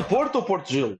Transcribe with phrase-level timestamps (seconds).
[0.00, 0.98] Gil- é Porto ou Porto Gil?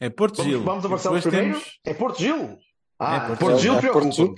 [0.00, 0.62] É Porto Vamos, Gil.
[0.64, 1.58] vamos a Marcelo Depois primeiro?
[1.60, 2.58] temos- É Porto Gil?
[2.98, 3.74] Ah, É Porto Porto Gil Gil.
[3.78, 4.34] É Porto preocupa-me.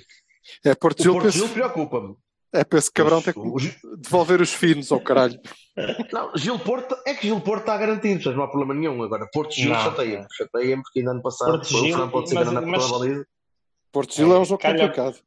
[0.64, 2.16] É Porto Gil, Porto Gil penso, preocupa-me.
[2.52, 3.40] é para esse cabrão ter que
[3.98, 5.40] devolver os finos ao caralho.
[6.12, 9.02] Não, Gil Porto, é que Gil Porto está garantido, não há problema nenhum.
[9.02, 9.80] Agora, Porto Gil Não.
[9.80, 10.26] chateia-me.
[10.32, 13.26] Chateia-me porque ainda ano passado Porto foi Gil, Fran pode ser grande mas- pela baliza.
[13.90, 15.18] Porto Gil é um jogo Calha- complicado.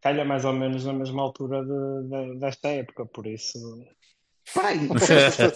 [0.00, 3.58] Calha mais ou menos na mesma altura de- de- desta época, por isso.
[4.46, 4.88] Espera aí,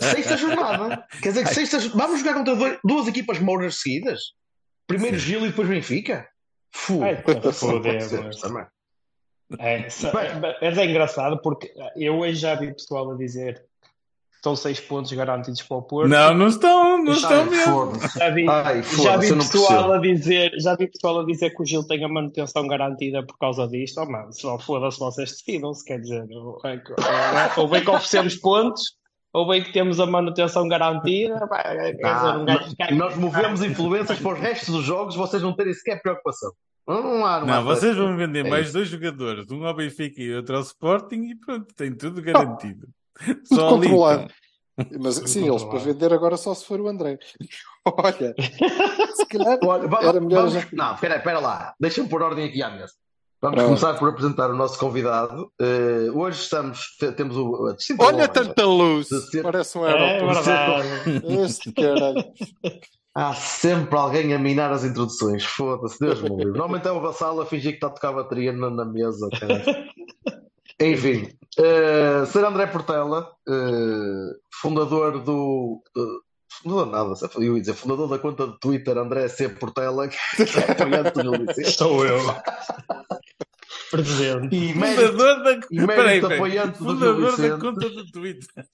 [0.01, 1.07] sexta jornada.
[1.23, 1.79] Quer dizer que sexta.
[1.97, 4.33] Vamos jogar contra dois- duas equipas mouras seguidas?
[4.87, 6.27] Primeiro Gil e depois Benfica?
[8.41, 8.67] Também.
[9.59, 9.89] É, Bem.
[10.61, 13.65] é, é engraçado porque eu hoje já vi pessoal a dizer
[14.39, 16.09] estão seis pontos garantidos para o Porto.
[16.09, 17.93] Não, não estão, não estão mesmo.
[18.17, 21.67] Já vi, Ai, já vi pessoal a dizer, já vi pessoal a dizer que o
[21.67, 24.01] Gil tem a manutenção garantida por causa disto.
[24.01, 27.83] Oh, mano, se não foda-se, vocês decidam-se, quer dizer, ou, é que- ou- ou bem
[27.83, 28.97] que oferecemos pontos,
[29.33, 31.47] ou bem que temos a manutenção garantida.
[31.49, 35.75] Quer dizer, Ah, um nós movemos influências para os restos dos jogos, vocês não terem
[35.75, 36.51] sequer preocupação.
[36.87, 38.73] Não, há, não, Não, há vocês vão vender É mais isso.
[38.75, 42.89] dois jogadores, um ao Benfica e outro ao Sporting e pronto, tem tudo garantido.
[43.25, 44.29] Tudo Só ali, controlado.
[44.29, 44.35] pá.
[45.01, 47.19] Mas Tudo sim, eles para vender agora só se for o André.
[47.85, 48.35] Olha,
[49.17, 50.67] se calhar Olha, era melhor vamos- já.
[50.73, 51.75] Não, espera, espera lá.
[51.81, 52.93] Deixa-me pôr ordem aqui à mesa.
[53.41, 53.67] Vamos Pronto.
[53.69, 55.53] começar por apresentar o nosso convidado.
[55.61, 57.67] Eh, hoje estamos, te- temos o.
[57.69, 59.09] a distinta Olha honra tanta luz!
[59.31, 60.43] ser- Parece um É aeroporto.
[60.43, 61.43] verdade.
[61.45, 62.25] Este caralho.
[63.15, 65.45] Há sempre alguém a minar as introduções.
[65.45, 66.47] Foda-se, Deus me livre.
[66.47, 69.29] Normalmente é o Vassal a fingir que está a tocar bateria na, na mesa.
[69.39, 69.63] cara.
[70.81, 71.29] Enfim,
[71.59, 72.45] eh, Sr.
[72.45, 75.83] André Portela, eh, fundador do.
[75.95, 76.23] do-
[76.63, 79.49] Fundador nada, eu ia dizer, fundador da conta de Twitter André C.
[79.51, 81.71] Portela, que é apoiante do.
[81.71, 82.19] Sou eu.
[83.91, 84.55] Presente.
[84.57, 86.37] E mérito, Fundador da, e mérito Peraí, peraí.
[86.37, 88.65] apoiante do Gil Fundador da conta do Twitter.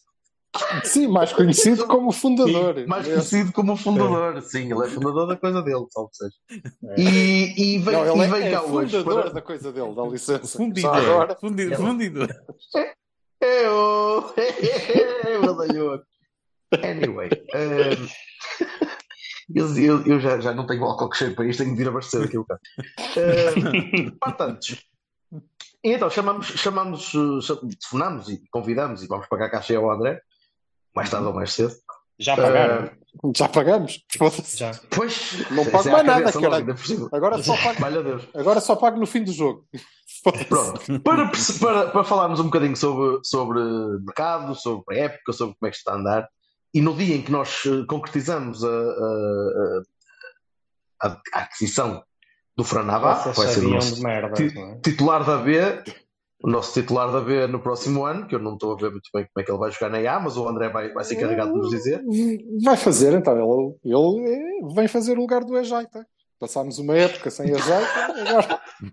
[0.84, 2.76] Sim, mais conhecido como fundador.
[2.76, 3.10] Sim, mais É.
[3.12, 6.34] conhecido como fundador, sim, ele é fundador da coisa dele, salve seja.
[6.96, 9.30] E, e vem, Não, ele e é, vem é cá hoje fundador para.
[9.32, 10.56] da coisa dele, dá licença.
[10.56, 10.94] Fundidor.
[10.96, 11.36] agora.
[11.36, 12.28] Fundi- Fundidor.
[13.40, 14.32] Eu,
[15.28, 16.04] eu, badalhoco.
[16.82, 18.08] Anyway, ehm,
[19.54, 21.88] eu, eu, eu já, já não tenho álcool que cheiro para isto, tenho de ir
[21.88, 22.58] abastecer aquilo cá.
[23.16, 24.76] Ehm, portanto,
[25.82, 30.20] então chamamos, chamamos, eh, telefonamos e convidamos e vamos pagar a caixa ao André,
[30.94, 31.74] mais tarde ou mais cedo.
[32.18, 32.90] Já pagaram?
[33.36, 34.04] Já pagamos?
[34.56, 34.70] Já.
[34.90, 36.76] Pois, Não pago é mais a nada, caralho.
[36.78, 37.08] cima.
[37.12, 37.80] Agora só pago,
[38.34, 39.66] agora só pago no fim do jogo.
[40.48, 43.60] Pronto, para, para, para falarmos um bocadinho sobre, sobre
[44.04, 46.28] mercado, sobre a época, sobre como é que está a andar,
[46.72, 49.82] e no dia em que nós eh, concretizamos a, a-
[51.02, 52.02] a- a aquisição
[52.56, 54.80] do Fran Navarro, vai ser o nosso merda, é?
[54.80, 55.82] titular da B,
[56.44, 59.08] o nosso titular da B no próximo ano, que eu não estou a ver muito
[59.14, 61.14] bem como é que ele vai jogar na A, mas o André vai, vai ser
[61.14, 62.02] encarregado de nos dizer.
[62.62, 63.34] Vai fazer, então.
[63.82, 66.06] Ele, ele vem fazer o lugar do Ejaita.
[66.38, 68.60] Passámos uma época sem Ejaita, agora.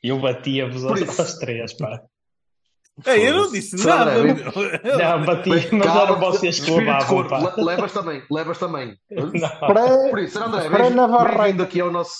[0.00, 2.00] Eu batia-vos aos, três, pá.
[3.06, 4.14] Ei, eu não disse nada.
[4.22, 7.38] Não, batia, Bem, mas calma, eram vocês que corpo, pá.
[7.56, 8.96] le- levas também, levas também.
[9.10, 10.08] Não.
[10.10, 10.38] Por isso.
[10.42, 12.14] André, bem-vindo aqui ao nosso,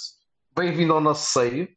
[0.55, 1.69] bem-vindo ao nosso seio,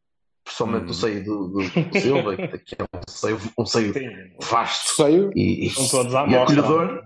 [0.43, 0.89] principalmente Hum.
[0.89, 1.61] o seio do, do, do
[1.99, 4.09] Silva, que aqui é um seio, um seio Sim,
[4.41, 6.59] vasto seio, e, e, todos à e mostra.
[6.61, 7.03] acolhedor.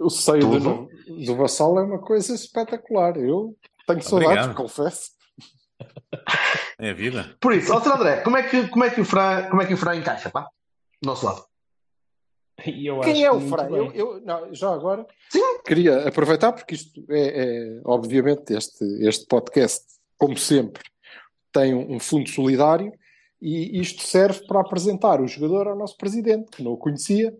[0.00, 0.88] o seio Tudo.
[1.06, 3.16] do, do Vassal é uma coisa espetacular.
[3.16, 4.54] Eu tenho saudades, Obrigado.
[4.56, 5.10] confesso.
[6.78, 7.34] É a vida.
[7.40, 7.78] Por isso, ó.
[7.78, 10.28] André, como é que, como é que o Fran, como é que o Fran encaixa,
[10.28, 10.42] pá?
[11.02, 11.42] Do nosso lado.
[12.66, 13.76] Eu Quem acho é o bem.
[13.76, 15.40] Eu, eu- não, já agora Sim.
[15.64, 19.84] queria aproveitar, porque isto é, é, obviamente, este, este podcast,
[20.18, 20.82] como sempre,
[21.52, 22.92] tem um, fundo solidário
[23.40, 27.34] e isto serve para apresentar o jogador ao nosso presidente, que não o conhecia,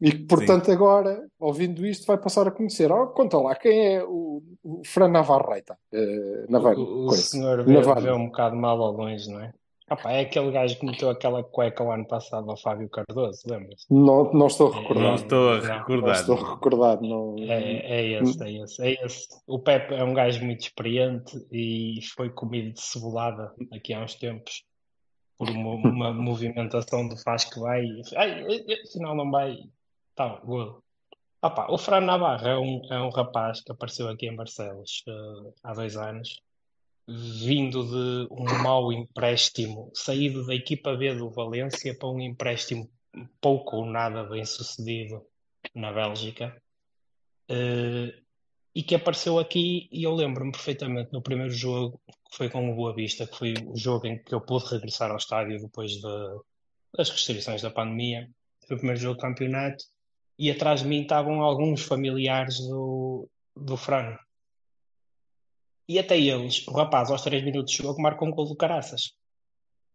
[0.00, 2.92] e que, portanto, agora, ouvindo isto, vai passar a conhecer.
[2.92, 5.78] Oh, conta lá, quem é o, o Fran Navarreta?
[5.90, 9.54] Eh, Navarro, O, o senhor vê, vê um bocado mal ao longe, não é?
[9.88, 13.86] Pá, é aquele gajo que meteu aquela cueca o ano passado ao Fábio Cardoso, lembra-se?
[13.88, 15.02] Não, não estou a recordar.
[15.04, 16.14] Não estou a Não, Não recordar.
[16.16, 17.00] estou a recordar.
[17.00, 17.36] Não...
[17.38, 19.28] É, é esse, é esse, é esse.
[19.46, 24.16] O Pepe é um gajo muito experiente e foi comido de cebolada aqui há uns
[24.16, 24.64] tempos.
[25.38, 28.44] por uma, uma movimentação de faz que vai, e, ai,
[28.88, 29.56] afinal não vai,
[30.16, 30.82] tá, gol.
[31.42, 35.52] Opa, o Fran Navarro é um, é um rapaz que apareceu aqui em Barcelos eh,
[35.62, 36.40] há dois anos,
[37.08, 42.90] vindo de um mau empréstimo, saído da equipa B do Valência para um empréstimo
[43.40, 45.22] pouco ou nada bem sucedido
[45.74, 46.60] na Bélgica.
[47.48, 48.12] Eh,
[48.74, 52.74] e que apareceu aqui, e eu lembro-me perfeitamente no primeiro jogo, que foi com o
[52.74, 56.40] Boa Vista, que foi o jogo em que eu pude regressar ao estádio depois de-
[56.94, 58.28] das restrições da pandemia.
[58.66, 59.82] Foi o primeiro jogo do campeonato,
[60.38, 64.18] e atrás de mim estavam alguns familiares do, do Fran.
[65.88, 69.12] E até eles, o rapaz aos 3 minutos de jogo marcou um gol do caraças.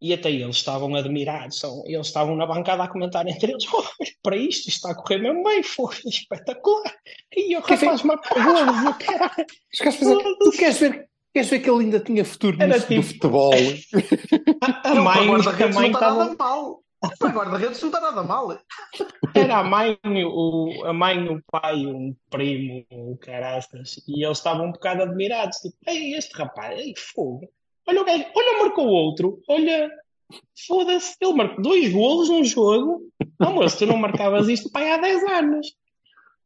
[0.02, 3.78] E até eles estavam admirados, são, eles estavam na bancada a comentar entre eles: oh,
[3.78, 6.96] olha para isto, isto está a correr mesmo bem, foi espetacular.
[7.36, 9.46] E o rapaz marcou golos, o caralho.
[10.40, 13.54] Tu queres ver, queres ver que ele ainda tinha futuro nisso do tipo- futebol?
[14.62, 16.36] A para mãe, a mãe estava.
[16.36, 16.84] mal.
[17.19, 18.57] Para guarda-redes não está nada mal.
[19.33, 24.68] Era a mãe, o, a mãe, o pai, um primo, o caraças, e eles estavam
[24.68, 25.57] um bocado admirados.
[25.57, 27.50] Tipo, ei, este rapaz, ei, fogo.
[27.88, 29.89] Olha o gajo, olha, marcou outro, olha,
[30.68, 33.01] foda-se, ele marcou dois golos num jogo.
[33.39, 35.68] Não, moço, tu não marcavas isto pai há 10 anos.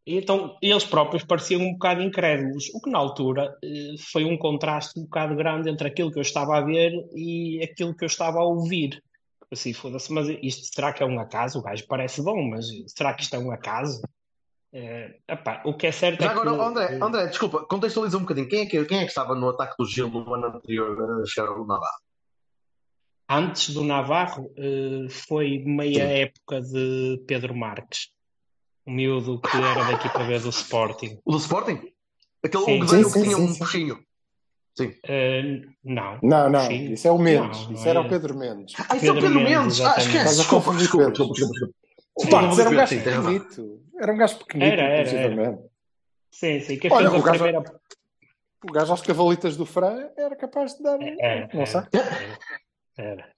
[0.08, 4.38] E Então, eles próprios pareciam um bocado incrédulos, o que na altura eh, foi um
[4.38, 8.08] contraste um bocado grande entre aquilo que eu estava a ver e aquilo que eu
[8.08, 9.04] estava a ouvir.
[9.52, 11.60] Assim, foda-se, mas isto será que é um acaso?
[11.60, 14.02] O gajo parece bom, mas será que isto é um acaso?
[15.28, 18.50] Epá, o que é certo Já é que agora, André, André, desculpa, contextualiza um bocadinho.
[18.50, 21.26] Quem é que, quem é que estava no ataque do Gil no ano anterior a
[21.26, 22.06] chegar ao Navarro?
[23.30, 28.10] antes do Navarro eh, foi meia época de Pedro Marques,
[28.86, 31.20] o miúdo que era da equipa B do Sporting.
[31.26, 31.92] O do Sporting?
[32.44, 32.82] Aquele Sim.
[32.82, 33.60] um Sim, velho que sim, tinha sim, um sim.
[33.60, 34.06] puxinho.
[35.08, 36.92] Eh, não, Não, não, Sim.
[36.92, 37.60] isso é o Mendes.
[37.62, 38.02] Não, não isso era é.
[38.02, 38.74] o Pedro Mendes.
[38.90, 39.82] Ah, isso é o Pedro Mendes, Mendes.
[39.82, 40.36] Ah, esquece.
[40.38, 41.74] Desculpa, desculpa, desculpa, desculpa.
[42.18, 43.82] O Sim, Marcos era um gajo Sim, pequenito.
[44.00, 45.60] Era um gajo pequenito, Era, era, era.
[46.32, 47.76] Sim, sim, quem Olha, fez o gajo- primeira.
[48.68, 50.98] O gajo às cavalitas do Fran era capaz de dar.
[51.02, 51.82] Era, não sei.
[52.98, 53.30] era,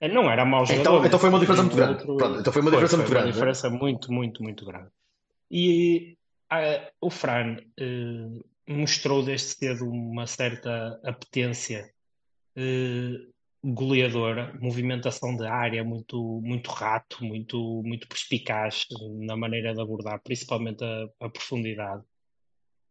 [0.00, 0.12] era.
[0.14, 0.80] Não era mau jogador.
[0.98, 1.92] Então, então foi uma diferença muito grande.
[2.00, 3.26] outro- Pronto, então foi uma diferença muito foi grande.
[3.28, 4.88] Uma diferença muito, muito, muito grande.
[5.50, 6.16] E
[6.50, 8.28] ah, o Fran eh,
[8.68, 11.92] mostrou desde cedo uma certa apetência
[12.56, 13.26] eh,
[13.64, 18.86] goleadora, movimentação de área muito, muito rato, muito, muito perspicaz
[19.26, 22.02] na maneira de abordar, principalmente a, a profundidade.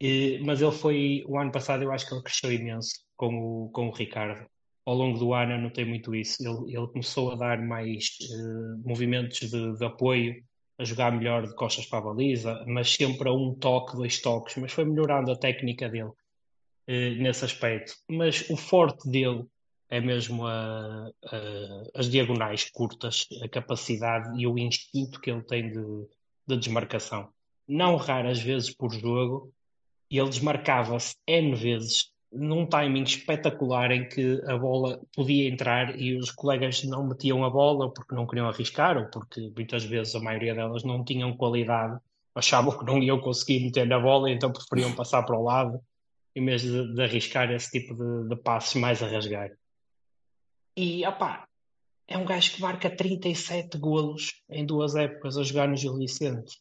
[0.01, 3.35] E- mas ele foi, o ano passado eu acho que ele cresceu imenso com
[3.65, 4.47] o, com o Ricardo.
[4.85, 6.37] Ao longo do ano eu notei muito isso.
[6.45, 10.43] Ele, ele começou a dar mais eh, movimentos de, de apoio,
[10.77, 14.55] a jogar melhor de costas para a baliza, mas sempre a um toque, dois toques,
[14.57, 16.11] mas foi melhorando a técnica dele
[16.87, 17.93] eh, nesse aspecto.
[18.09, 19.45] Mas o forte dele
[19.89, 25.71] é mesmo a- a- as diagonais curtas, a capacidade e o instinto que ele tem
[25.71, 26.07] de,
[26.47, 27.29] de desmarcação.
[27.67, 29.53] Não raras vezes por jogo,
[30.09, 36.31] ele desmarcava-se N vezes num timing espetacular em que a bola podia entrar e os
[36.31, 40.55] colegas não metiam a bola porque não queriam arriscar ou porque muitas vezes a maioria
[40.55, 41.99] delas não tinham qualidade,
[42.33, 45.79] achavam que não iam conseguir meter na bola então preferiam passar para o lado
[46.35, 49.51] em vez de, de arriscar esse tipo de, de passos mais a rasgar.
[50.75, 51.47] E, opá,
[52.07, 56.59] é um gajo que marca 37 golos em duas épocas a jogar no Gil Vicente.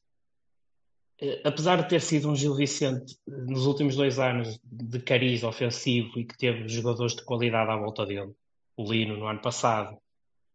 [1.23, 5.45] Eh, Apesar de ter sido um Gil Vicente eh, nos últimos dois anos de cariz
[5.45, 8.33] ofensivo e que teve jogadores de qualidade à volta dele,
[8.77, 9.97] o Lino no ano passado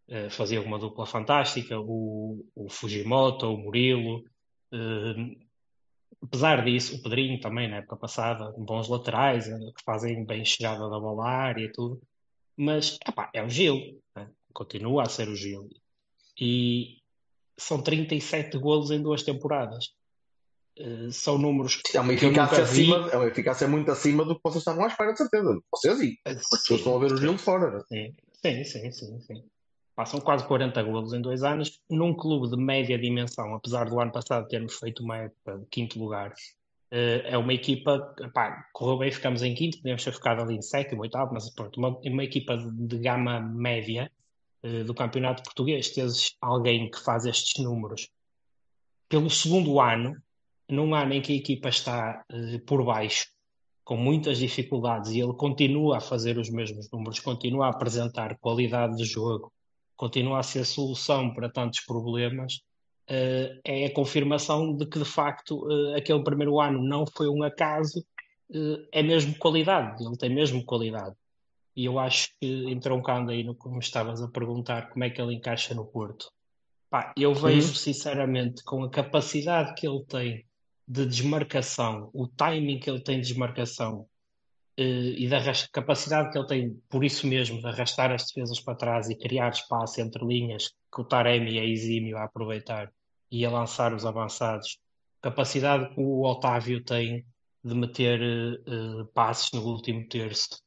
[0.09, 4.24] eh, fazia uma dupla fantástica, o, o Fujimoto, o Murilo,
[6.21, 11.00] apesar disso, o Pedrinho também na época passada, bons laterais, que fazem bem chegada da
[11.00, 12.01] bola à área e tudo,
[12.57, 14.29] mas epá, é o Gil, né?
[14.53, 15.69] continua a ser o Gil.
[16.39, 16.97] E
[17.57, 19.95] são 37 golos em duas temporadas.
[20.79, 24.41] Eh, são números que É uma eficácia acima, é uma eficácia muito acima do que
[24.43, 25.60] vocês estavam à espera, de certeza.
[25.72, 27.79] Vocês e Eh, as pessoas estão a ver o Gil fora.
[27.88, 29.43] Sim, sim, sim, sim, sim.
[29.96, 34.12] Passam quase 40 golos em dois anos num clube de média dimensão, apesar do ano
[34.12, 36.34] passado termos feito uma época de quinto lugar.
[36.91, 40.62] Eh, é uma equipa, pá, correu bem, ficamos em quinto, podemos ter ficado ali em
[40.62, 44.12] sétimo, oitavo, mas pronto, uma, uma equipa de, de gama média
[44.62, 45.89] eh, do campeonato português.
[45.89, 48.10] Tens alguém que faz estes números
[49.10, 50.15] pelo segundo ano,
[50.69, 53.27] num ano em que a equipa está eh, por baixo,
[53.83, 58.97] com muitas dificuldades, e ele continua a fazer os mesmos números, continua a apresentar qualidade
[58.97, 59.51] de jogo,
[59.95, 62.62] continua a ser solução para tantos problemas,
[63.07, 67.43] eh, é a confirmação de que, de facto, eh, aquele primeiro ano não foi um
[67.43, 68.05] acaso,
[68.93, 71.13] é mesmo qualidade, ele tem mesmo qualidade.
[71.75, 75.21] E eu acho que, entroncando aí no que me estavas a perguntar, como é que
[75.21, 76.31] ele encaixa no Porto.
[76.89, 80.46] Pá, eu vejo, sinceramente, com a capacidade que ele tem
[80.88, 84.08] de desmarcação, o timing que ele tem de desmarcação,
[84.77, 85.39] eh, e da
[85.72, 89.50] capacidade que ele tem, por isso mesmo, de arrastar as defesas para trás e criar
[89.50, 92.91] espaço entre linhas, que o Taremi é exímio a aproveitar
[93.32, 94.79] e a lançar os avançados.
[95.22, 97.25] Capacidade que o Otávio tem
[97.63, 100.62] de meter eh, passes no último terço.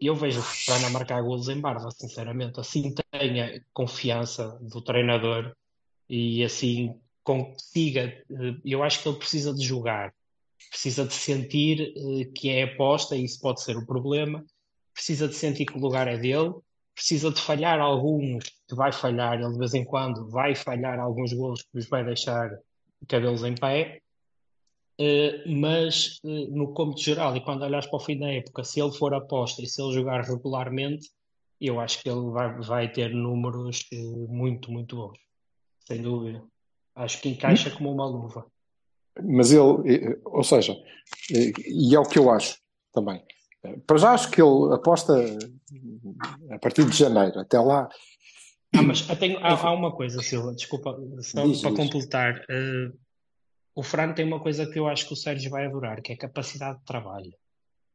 [0.00, 2.58] Eu vejo o Fran a marcar golos em Barva, sinceramente.
[2.58, 5.54] Assim tenha confiança do treinador
[6.08, 8.02] e assim consiga.
[8.02, 10.14] eh, Eu acho que ele precisa de jogar,
[10.70, 14.44] precisa de sentir eh, que é aposta, e isso pode ser o problema.
[14.92, 16.54] Precisa de sentir que o lugar é dele,
[16.94, 21.32] precisa de falhar alguns, que vai falhar, ele de vez em quando vai falhar alguns
[21.32, 22.50] golos que lhes vai deixar
[23.08, 24.00] cabelos em pé.
[25.00, 28.92] Uh, mas no cômputo geral, e quando olhas para o fim da época, se ele
[28.92, 31.10] for aposta e se ele jogar regularmente,
[31.60, 33.84] eu acho que ele vai, vai ter números
[34.28, 35.18] muito, muito bons,
[35.84, 36.44] sem dúvida.
[36.94, 38.46] Acho que encaixa como uma luva.
[39.22, 40.72] Mas ele, eh, ou seja,
[41.32, 42.58] eh, e é o que eu acho
[42.92, 43.22] também.
[43.64, 45.12] Eh, Para já acho que ele aposta
[46.50, 47.88] a partir de janeiro, até lá.
[48.76, 51.78] Ah, mas tenho- há, há uma coisa, Silva, desculpa, só Diz, para diz.
[51.78, 52.44] completar.
[52.50, 52.96] Uh,
[53.74, 56.14] o Fran tem uma coisa que eu acho que o Sérgio vai adorar, que é
[56.16, 57.32] a capacidade de trabalho.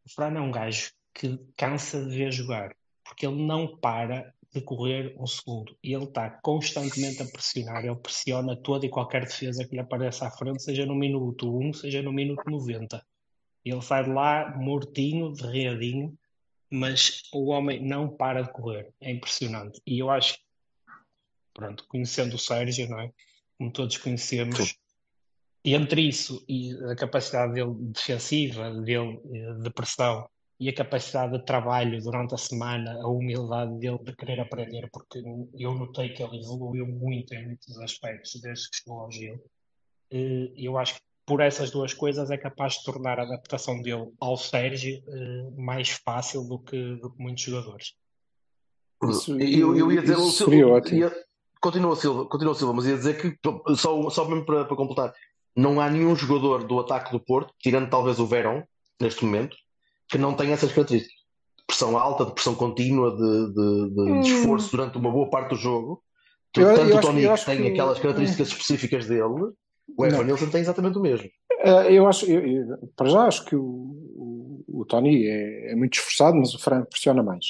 [0.06, 4.62] O Fran é um gajo que cansa de ver jogar, porque ele não para de
[4.62, 5.78] correr um segundo.
[5.84, 10.28] E ele está constantemente a pressionar, ele pressiona toda e qualquer defesa que lhe apareça
[10.28, 13.06] à frente, seja no minuto 1, seja no minuto 90.
[13.64, 16.18] Ele sai de lá mortinho, derreadinho,
[16.72, 18.92] mas o homem não para de correr.
[19.00, 19.82] É impressionante.
[19.86, 20.38] E eu acho,
[21.54, 23.12] pronto, conhecendo o Sérgio, não é?
[23.58, 24.80] Como todos conhecemos,
[25.64, 30.30] e entre isso e a capacidade dele defensiva, dele eh, de pressão
[30.60, 35.20] e a capacidade de trabalho durante a semana, a humildade dele de querer aprender, porque
[35.58, 39.40] eu notei que ele evoluiu muito em muitos aspectos desde que chegou ao Gil.
[40.12, 44.12] Eh, Eu acho que por essas duas coisas é capaz de tornar a adaptação dele
[44.20, 47.94] ao Sérgio eh, mais fácil do que, do que muitos jogadores.
[49.10, 51.00] Isso- eu, eu ia dizer, isso o Silva- seria ótimo.
[51.00, 51.26] ia-
[51.62, 53.38] continua Silva, continua Silva, mas ia dizer que,
[53.78, 55.14] só, só mesmo para, para completar,
[55.56, 58.64] não há nenhum jogador do ataque do Porto, tirando talvez o Verón,
[59.00, 59.56] neste momento,
[60.10, 61.18] que não tenha essas características.
[61.60, 65.50] De pressão alta, de pressão contínua, de, de- de- de esforço durante uma boa parte
[65.52, 66.02] do jogo.
[66.58, 66.62] Hum.
[66.62, 69.24] Eu- Tanto eu o Tony que tem que- aquelas características específicas dele,
[69.98, 71.30] o Evan Nilsson tem exatamente o mesmo.
[71.62, 75.76] Eh, Eu acho, eu- eu- para já acho que o, o, o Tony é, é
[75.76, 77.46] muito esforçado, mas o Fran pressiona mais.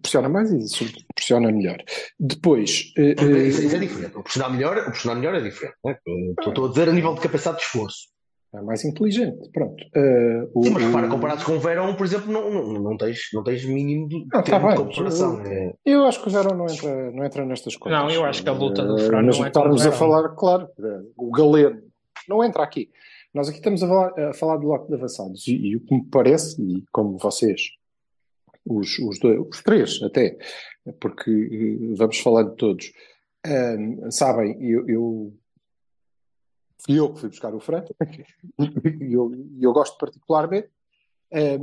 [0.00, 1.82] Pressiona mais e pressiona melhor.
[2.18, 3.14] Depois, eh,
[3.48, 4.16] Isso, isso é diferente.
[4.16, 5.74] O pressionar melhor, o pressionar melhor é diferente.
[5.84, 5.98] né?
[6.38, 8.08] Estou estou a dizer a nível de capacidade de esforço.
[8.52, 9.48] É mais inteligente.
[9.52, 9.82] Pronto.
[9.94, 12.96] Eh, o- Sim, mas repara, o- comparados com o Verón, por exemplo, não, não, não,
[12.96, 15.40] tens, não tens mínimo de Não, tá termo de bem, comparação.
[15.44, 17.98] eu- É- Eu acho que o Verão não entra, não entra nestas coisas.
[18.00, 20.28] Não, eu acho que a luta do Eh, Fran Mas não é o a falar,
[20.30, 21.80] claro, eh, o Galeno
[22.28, 22.90] não entra aqui.
[23.32, 25.94] Nós aqui estamos a falar, a falar do bloco de avançados e, e o que
[25.94, 27.60] me parece, e como vocês,
[28.66, 30.36] os, os, dois, os três até,
[31.00, 32.92] porque eh, vamos falar de todos,
[33.46, 33.76] eh,
[34.10, 35.32] sabem, eu, eu
[36.84, 37.84] fui eu que fui buscar o Fran
[39.00, 40.68] e eu, eu gosto particularmente.
[41.32, 41.58] Eh,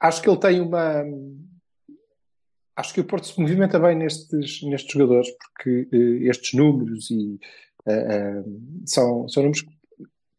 [0.00, 1.04] acho que ele tem uma
[2.76, 7.38] acho que o Porto se movimenta bem nestes, nestes jogadores, porque eh, estes números e
[7.86, 8.44] eh, eh,
[8.86, 9.64] são, são números.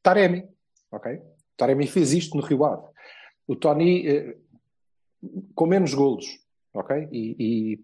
[0.02, 0.48] Taremi,
[0.92, 1.22] ok?
[1.58, 2.84] Taremi fez isto no Rio Ave.
[3.48, 4.38] O Tony eh,
[5.54, 6.26] com menos golos,
[6.74, 7.08] ok?
[7.12, 7.84] E, e,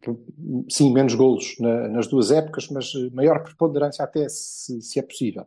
[0.69, 5.45] sim, menos golos na- nas duas épocas, mas maior preponderância até se, se é possível.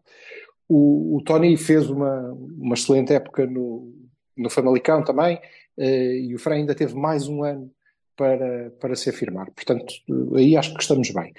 [0.68, 3.92] O, o Tony fez uma, uma excelente época no,
[4.36, 5.40] no Famalicão também,
[5.76, 7.70] eh, e o Fran ainda teve mais um ano
[8.16, 9.50] para, para se afirmar.
[9.50, 9.92] Portanto,
[10.36, 11.32] aí acho que estamos bem.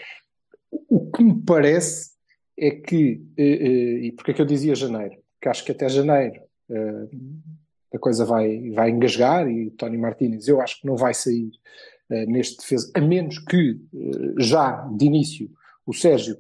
[0.90, 2.12] O que me parece
[2.58, 5.18] é que, eh, eh, e porque é que eu dizia janeiro?
[5.42, 6.42] Que acho que até janeiro
[7.94, 11.52] a coisa vai, vai engasgar e Tony Martínez eu acho que não vai sair
[12.28, 13.80] neste defesa, a menos que
[14.40, 15.50] já de início
[15.86, 16.38] o Sérgio,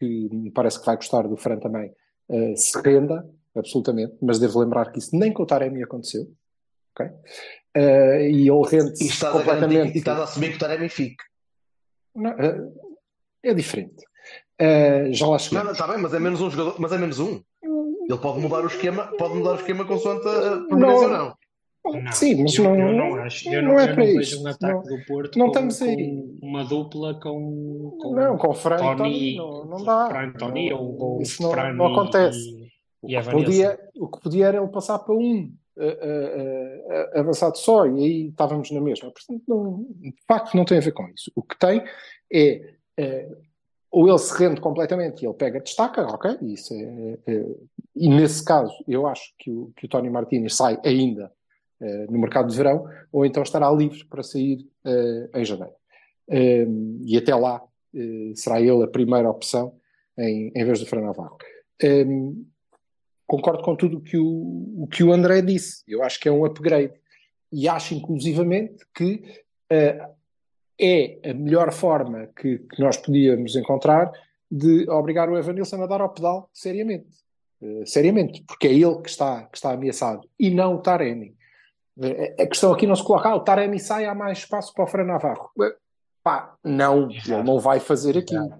[0.00, 1.92] que me parece que vai gostar do Fran também,
[2.30, 6.30] eh, se renda, absolutamente, mas devo lembrar que isso nem com o Taremi aconteceu.
[6.94, 7.06] ok?
[7.74, 9.94] Eh, e ele rende E garantir, completamente.
[9.94, 11.22] e estás a assumir que o Taremi fique.
[12.14, 12.68] Não, eh,
[13.44, 14.04] é diferente.
[15.12, 15.64] Já lá Não, chegamos.
[15.66, 17.40] não, está bem, mas é menos um jogador, mas é menos um.
[17.62, 21.36] Ele pode mudar o esquema, pode mudar o esquema consoante a permanência ou não.
[21.84, 23.48] Não, Sim, mas eu, não, eu não acho.
[23.48, 24.42] Eu não não, é eu não para vejo isso.
[24.42, 26.38] um ataque Não, do Porto não com, estamos com aí.
[26.42, 30.06] uma dupla com, com não, com Fran e Tony, não, não dá.
[30.08, 32.38] Fran Tony Não, ou, ou isso não, Fran não acontece.
[33.04, 37.20] e, O que, podia, o que podia era ele passar para um eh, eh, eh,
[37.20, 39.10] avançado só e aí estávamos na mesma.
[39.10, 41.30] Portanto, não, de facto, não tem a ver com isso.
[41.34, 41.82] O que tem
[42.30, 43.28] é eh,
[43.90, 47.46] ou ele se rende completamente e ele pega, destaca, ok, isso é, é-
[47.96, 51.32] e nesse caso eu acho que o, que o Tony Martínez sai ainda
[52.10, 55.74] no mercado de verão, ou então estará livre para sair eh, em janeiro.
[56.28, 56.66] Eh,
[57.04, 57.62] e até lá
[57.94, 59.74] eh, será ele a primeira opção
[60.18, 61.38] em, em vez do Fran Navarro.
[61.82, 62.04] Eh,
[63.26, 65.82] concordo com tudo o que o, o que o André disse.
[65.86, 66.94] Eu acho que é um upgrade.
[67.52, 69.22] E acho, inclusivamente, que
[69.70, 70.08] eh,
[70.80, 74.10] é a melhor forma que, que nós podíamos encontrar
[74.50, 77.16] de obrigar o Evanilson a dar ao pedal seriamente.
[77.62, 81.36] Eh, seriamente, porque é ele que está, que está ameaçado e não o Taremi.
[82.38, 84.86] A questão aqui não se coloca, ah, o Taremi sai, há mais espaço para o
[84.86, 85.50] Fran Navarro.
[86.22, 88.50] Pá, não, ele não vai fazer aquilo.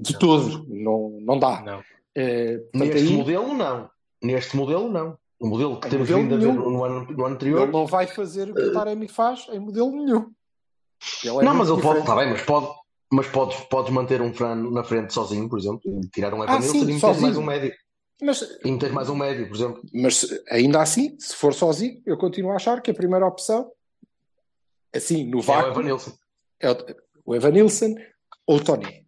[0.00, 1.60] De todo, não, não dá.
[1.62, 1.82] Não.
[1.82, 3.90] Portanto, Neste aí- modelo, não.
[4.22, 5.18] Neste modelo, não.
[5.40, 6.70] O modelo que Em temos modelo vindo a ver nenhum.
[6.70, 7.62] no ano, no ano anterior.
[7.62, 10.30] Ele não vai fazer o que o Taremi faz em modelo nenhum.
[11.22, 12.00] Ele é não, mas ele pode, diferente.
[12.00, 12.68] está bem, mas pode.
[13.12, 16.46] Mas podes, podes manter um Fran na frente sozinho, por exemplo, e tirar um Ah,
[16.46, 17.72] Evanilson sim, e meter mais um médio.
[18.22, 19.82] Mas, E meter mais um médio, por exemplo.
[19.92, 23.70] mas ainda assim, se for sozinho, eu continuo a achar que a primeira opção,
[24.94, 26.12] assim, no É o vácuo, Evanilson.
[26.60, 26.76] é o,
[27.26, 27.94] o Evanilson
[28.46, 29.04] ou o Tony.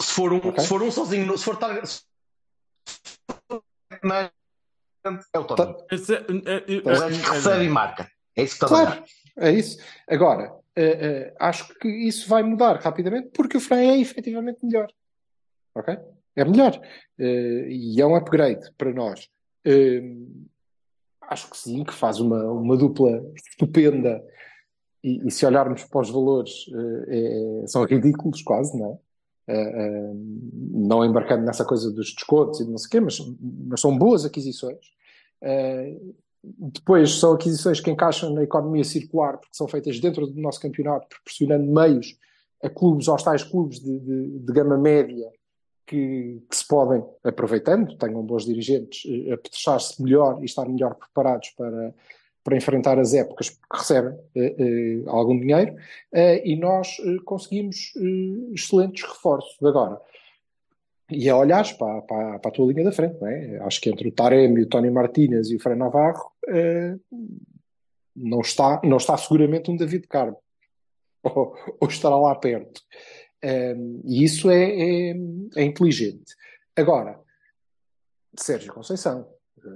[0.00, 0.58] Se for um, Ok.
[0.60, 1.84] se for um sozinho, se for tar...
[1.86, 2.02] se
[3.48, 3.62] for
[4.02, 4.30] na-
[5.32, 5.56] é o Tony.
[5.56, 8.10] Tá- é- é- é- O resto recebe e marca.
[8.36, 9.00] É isso que está a Claro,
[9.36, 9.46] dar.
[9.48, 9.78] é isso.
[10.08, 14.88] Agora, eh, eh, acho que isso vai mudar rapidamente porque o Fran é efetivamente melhor.
[15.74, 15.96] Ok?
[16.40, 16.80] É melhor.
[17.18, 19.28] Eh, e é um upgrade para nós.
[19.64, 20.02] Eh,
[21.22, 24.22] acho que sim, que faz uma, uma dupla estupenda.
[25.02, 28.98] E, e se olharmos para os valores, eh, é- são ridículos quase, não é?
[30.14, 33.18] Não embarcando nessa coisa dos descontos e não sei o quê, mas,
[33.66, 34.78] mas são boas aquisições.
[36.44, 41.08] Depois são aquisições que encaixam na economia circular, porque são feitas dentro do nosso campeonato,
[41.08, 42.16] proporcionando meios
[42.62, 45.26] a clubes, aos tais clubes de, de- de gama média
[45.88, 51.50] que, que se podem, aproveitando, tenham bons dirigentes, eh, apetrechar-se melhor e estar melhor preparados
[51.50, 51.94] para,
[52.48, 55.76] para enfrentar as épocas que recebem eh, eh, algum dinheiro,
[56.10, 56.96] eh, e nós
[57.26, 57.92] conseguimos
[58.54, 59.54] excelentes reforços.
[59.62, 60.00] Agora,
[61.10, 63.58] e a olhares para, para, para a tua linha da frente, não é?
[63.58, 66.32] Acho que entre o Taremi, o Tony Martínez e o Fran Navarro
[68.16, 70.38] não, está, não está seguramente um David Carmo.
[71.22, 72.80] Ou, ou estará lá perto.
[73.42, 75.14] Eh, e isso é, é,
[75.56, 76.34] é inteligente.
[76.76, 77.18] Agora,
[78.36, 79.26] Sérgio Conceição,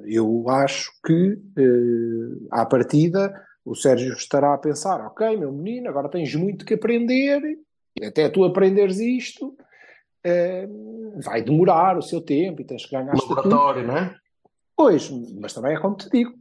[0.05, 3.33] eu acho que eh, à partida
[3.65, 7.41] o Sérgio estará a pensar, ok, meu menino, agora tens muito que aprender,
[8.03, 9.57] até tu aprenderes isto,
[10.25, 10.69] eh,
[11.25, 13.15] vai demorar o seu tempo e tens que ganhar.
[13.15, 14.17] Laboratório, não é?
[14.77, 16.33] Pois, mas também é como te digo,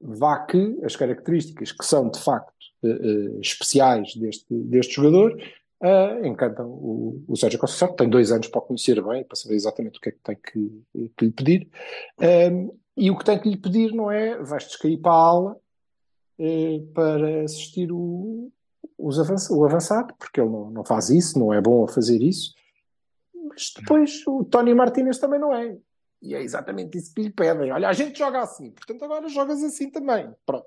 [0.00, 2.52] vá que as características que são de facto
[2.84, 5.36] eh, eh, especiais deste, deste jogador
[5.80, 9.36] eh, encantam o, o Sérgio Conceição, que tem dois anos para o conhecer bem, para
[9.36, 11.68] saber exatamente o que é que tem que, que lhe pedir.
[12.20, 15.56] Um, e o que tem que lhe pedir não é vais-te cair para a aula
[16.38, 18.50] eh, para assistir o,
[18.98, 22.20] os avanç- o avançado, porque ele não, não faz isso, não é bom a fazer
[22.20, 22.54] isso.
[23.48, 25.76] Mas depois o Tony Martínez também não é.
[26.20, 27.70] E é exatamente isso que lhe pedem.
[27.70, 30.28] Olha, a gente joga assim, portanto agora jogas assim também.
[30.44, 30.66] Pronto.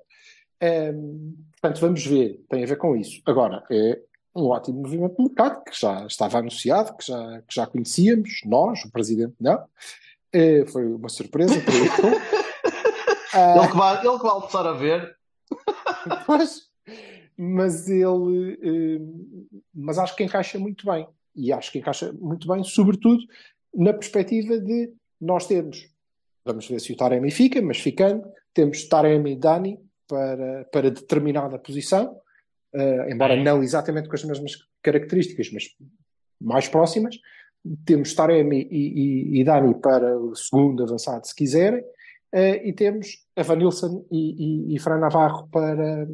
[0.60, 2.42] Ehm, portanto, vamos ver.
[2.48, 3.20] Tem a ver com isso.
[3.26, 4.00] Agora, é
[4.34, 8.84] um ótimo movimento de mercado que já estava anunciado, que já, que já conhecíamos, nós,
[8.84, 9.64] o presidente não.
[10.32, 11.88] Eh, foi uma surpresa para ele.
[13.34, 15.16] Ah, Ele que, vai, ele que vai almoçar a ver.
[16.26, 16.68] Pois,
[17.34, 19.00] mas ele, eh,
[19.74, 21.08] mas acho que encaixa muito bem.
[21.34, 23.24] E acho que encaixa muito bem, sobretudo
[23.74, 25.88] na perspectiva de nós temos,
[26.44, 31.58] vamos ver se o Taremi fica, mas ficando, temos Taremi e Dani para, para determinada
[31.58, 32.20] posição,
[32.74, 35.64] eh, embora não exatamente com as mesmas características, mas
[36.40, 37.16] mais próximas.
[37.84, 41.84] Temos Taremi e, e, e Dani para o segundo avançado, se quiserem.
[42.32, 46.08] Eh, e temos Evanilson e, e, e Fran Navarro para,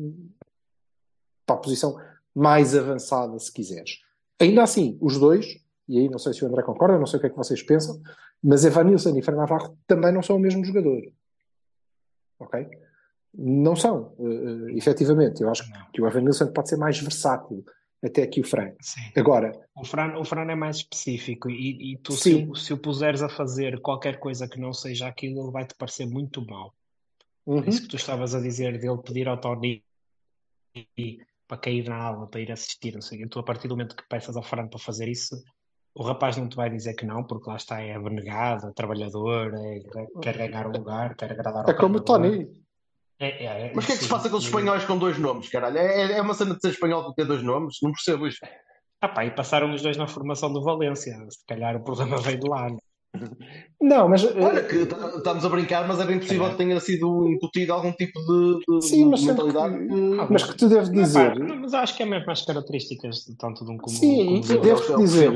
[1.46, 1.96] para a posição
[2.34, 4.00] mais avançada, se quiseres.
[4.40, 7.20] Ainda assim, os dois, e aí não sei se o André concorda, não sei o
[7.20, 8.00] que é que vocês pensam,
[8.42, 11.02] mas Evanilson e Fran Navarro também não são o mesmo jogador.
[12.38, 12.68] Ok?
[13.40, 15.42] Não são, uh, efetivamente.
[15.42, 17.64] Eu acho que o Evanilson pode ser mais versátil
[18.02, 18.72] até que o Fran.
[18.80, 19.00] Sim.
[19.16, 23.22] Agora, O Fran, o Fran é mais específico e, e tu, se, se o puseres
[23.22, 26.74] a fazer qualquer coisa que não seja aquilo, ele vai-te parecer muito mal.
[27.46, 29.84] uhum, Isso que tu estavas a dizer dele pedir ao Tony
[31.46, 33.26] para cair na aula, para ir assistir, não sei.
[33.26, 35.40] Tu, a partir do momento que peças ao Fran para fazer isso,
[35.94, 39.54] o rapaz não te vai dizer que não, porque lá está, é abnegado, é trabalhador,
[39.54, 42.00] é- quer ganhar um lugar, quer agradar ao é como o.
[42.00, 42.48] Tony.
[43.20, 45.18] É, é, é, Mas o que é que se passa com os espanhóis com dois
[45.18, 45.76] nomes, caralho?
[45.78, 47.76] É, é uma cena de ser espanhol que tem dois nomes?
[47.82, 48.46] Não percebo isto.
[49.00, 51.14] Ah pá, e passaram os dois na formação do Valência.
[51.30, 52.68] Se calhar o problema veio de lá.
[53.80, 54.22] Não, mas.
[54.24, 57.90] eh, Olha, que tá- estamos a brincar, mas era impossível que tenha sido incutido algum
[57.92, 59.78] tipo de, de- Sim, mas de mentalidade.
[59.78, 61.32] que- que- mas que tu deves dizer.
[61.32, 64.16] Ah, pá, mas acho que é mesmo as características de tanto de um como Sim,
[64.24, 64.60] como e do outro.
[64.68, 65.32] deves é o dizer.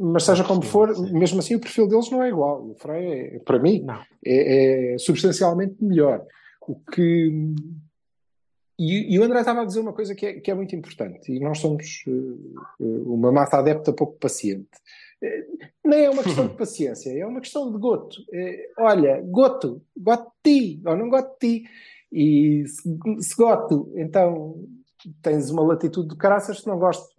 [0.00, 1.12] Mas seja como for, Sim.
[1.12, 2.60] mesmo assim o perfil deles não é igual.
[2.70, 4.00] O Frei, é, para mim, Não.
[4.24, 6.22] é, é substancialmente melhor.
[6.66, 7.54] O que.
[8.78, 11.32] E, e o André estava a dizer uma coisa que é, que é muito importante,
[11.32, 14.68] e nós somos eh, uma massa adepta pouco paciente.
[15.22, 15.46] Eh,
[15.84, 18.16] Nem é uma questão de paciência, é uma questão de goto.
[18.78, 21.70] Olha, goto, gosto de ti, ou não gosto de ti.
[22.10, 24.56] E se, se gosto, então
[25.22, 27.14] tens uma latitude de caraças, se não gosto,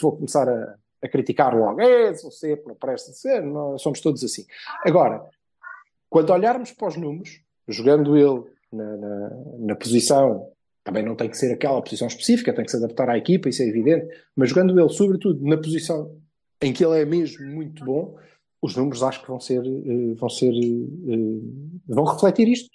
[0.00, 1.80] vou começar a, a criticar logo.
[1.80, 4.44] É, sou seco, não presta ser, nós somos todos assim.
[4.84, 5.24] Agora,
[6.08, 10.48] quando olharmos para os números, jogando ele na, na, na posição,
[10.82, 13.62] também não tem que ser aquela posição específica, tem que se adaptar à equipa, isso
[13.62, 14.06] é evidente,
[14.36, 16.16] mas jogando ele, sobretudo, na posição
[16.60, 18.16] em que ele é mesmo muito bom,
[18.60, 21.40] os números acho que vão ser, eh, vão ser, eh,
[21.88, 22.70] vão refletir isto.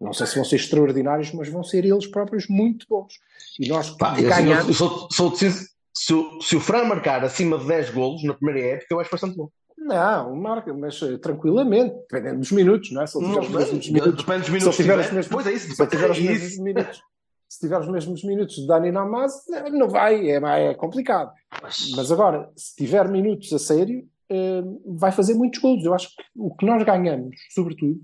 [0.00, 3.14] Não sei se vão ser extraordinários, mas vão ser eles próprios muito bons.
[3.58, 4.76] E nós Pá, eu, eu, ganhamos.
[4.76, 8.60] sou, sou deciso- se, o- se o Fran marcar acima de 10 golos na primeira
[8.76, 9.48] época, eu acho bastante bom.
[9.84, 13.06] Não, marca, mas eh, tranquilamente, dependendo dos minutos, não é?
[13.06, 15.46] Se ele tiver os mesmos minutos, depende dos se minutos tiver que os mesmos, Pois
[15.46, 17.02] é isso, se tiver os mesmos minutos,
[17.48, 21.32] se tiver os mesmos minutos de Dani Namaz, eh, não vai, é, é complicado.
[21.96, 25.84] Mas agora, se tiver minutos a sério, eh, vai fazer muitos gols.
[25.84, 28.00] Eu acho que o que nós ganhamos, sobretudo,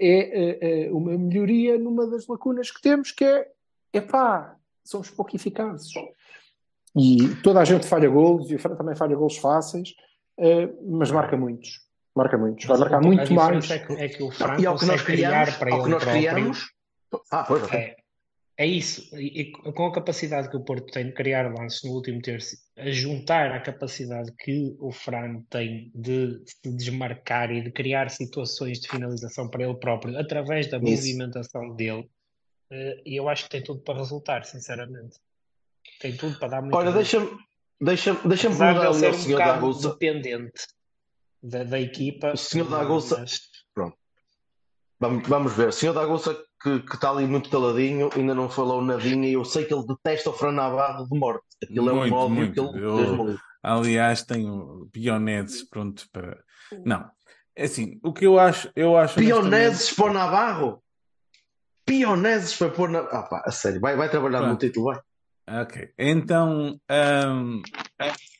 [0.00, 3.48] é eh, eh, uma melhoria numa das lacunas que temos, que é,
[3.92, 5.92] epá, somos pouco eficazes.
[6.96, 9.94] E toda a gente falha golos, e o Fran também falha golos fáceis,
[10.38, 11.88] eh, mas marca muitos.
[12.14, 12.64] Marca muitos.
[12.64, 13.70] Vai marcar muito mais.
[13.70, 15.84] É que, é que o Fran E ao que nós consegue criar criamos, para ao
[15.84, 16.22] que nós próprio.
[16.22, 16.72] criamos.
[17.30, 17.72] Ah, pois.
[17.72, 17.96] É,
[18.58, 19.16] é isso.
[19.16, 22.90] E, com a capacidade que o Porto tem de criar lances no último terço, a
[22.90, 28.88] juntar a capacidade que o Fran tem de se desmarcar e de criar situações de
[28.88, 30.86] finalização para ele próprio através da Isso.
[30.86, 32.10] movimentação dele,
[32.72, 35.18] eh, e eu acho que tem tudo para resultar, sinceramente.
[36.00, 37.04] Tem tudo para dar muito Olha, bem.
[37.80, 39.88] Deixa-me deixa ele ali ao um senhor da bocado Aguça.
[39.90, 40.62] dependente
[41.42, 42.32] da, da equipa.
[42.32, 42.82] O senhor da
[43.18, 43.40] mas-
[45.00, 45.68] Vamos, vamos ver.
[45.68, 46.02] O senhor da
[46.60, 49.28] que, que está ali muito caladinho, ainda não falou nadinha.
[49.28, 51.44] E eu sei que ele detesta o Fran Navarro de morte.
[51.62, 52.72] Aquilo é Muito, um óbvio muito.
[52.72, 52.84] que ele.
[52.84, 53.38] Eu-.
[53.62, 56.42] Aliás, tenho pioneses prontos para.
[56.84, 57.08] Não,
[57.54, 60.82] é assim, o que eu acho, eu acho Pioneses para o Navarro?
[61.84, 63.00] Pioneses para pôr na.
[63.00, 64.60] Ah, pá, a sério, vai, vai trabalhar no Pronto.
[64.60, 65.00] título, vai.
[65.50, 67.62] Ok, então hum,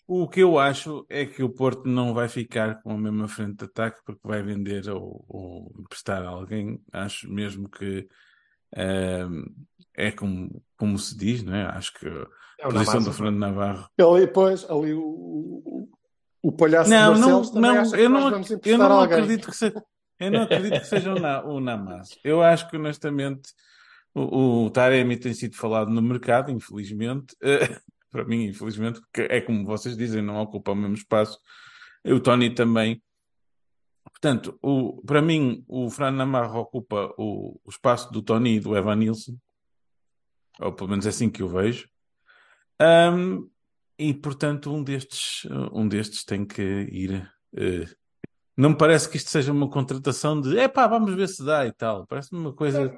[0.06, 3.56] o que eu acho é que o Porto não vai ficar com a mesma frente
[3.58, 6.80] de ataque porque vai vender ou, ou emprestar a alguém.
[6.92, 8.06] Acho mesmo que
[8.76, 9.44] hum,
[9.94, 11.64] é como, como se diz, não é?
[11.66, 12.26] Acho que a
[12.60, 13.88] É o posição do Fernando Navarro.
[13.98, 15.88] Ali, depois, ali o, o,
[16.42, 19.00] o palhaço Não, de não, Barcelos não, acha que eu nós não, vamos eu não
[19.00, 19.84] acredito que seja,
[20.20, 22.18] eu não acredito que seja o, Na, o Namaz.
[22.22, 23.50] Eu acho que honestamente
[24.18, 27.36] o, o Taremi tem sido falado no mercado, infelizmente.
[27.42, 27.58] Eh,
[28.10, 31.38] para mim, infelizmente, porque é como vocês dizem, não ocupa o mesmo espaço.
[32.04, 33.02] O Tony também.
[34.04, 38.76] Portanto, o, para mim, o Fran Namarro ocupa o, o espaço do Tony e do
[38.76, 39.36] Evan Nilsson.
[40.60, 41.88] Ou pelo menos é assim que eu vejo.
[42.80, 43.48] Ahm,
[43.98, 47.30] e, portanto, um destes, um destes tem que ir.
[47.56, 47.86] eh,
[48.58, 51.72] não me parece que isto seja uma contratação de epá, vamos ver se dá e
[51.72, 52.06] tal.
[52.06, 52.92] Parece-me uma coisa.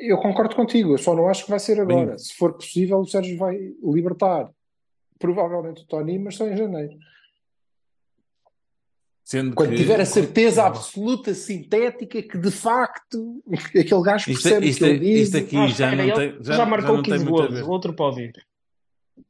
[0.00, 2.06] Eu concordo contigo, eu só não acho que vai ser agora.
[2.10, 4.48] Bem- Se for possível, o Sérgio vai libertar
[5.18, 6.92] provavelmente o Tony, mas só em janeiro.
[9.24, 13.42] Sendo Quando que- tiver a certeza absoluta, sintética, que de facto
[13.74, 15.20] aquele gajo Isto, percebe isto, o que ele diz.
[15.28, 16.44] isto aqui Ah, já espera, não ele tem.
[16.44, 17.64] já, Já, marcou já não tem 15 muito a golos, ver.
[17.64, 18.32] o outro pode ir.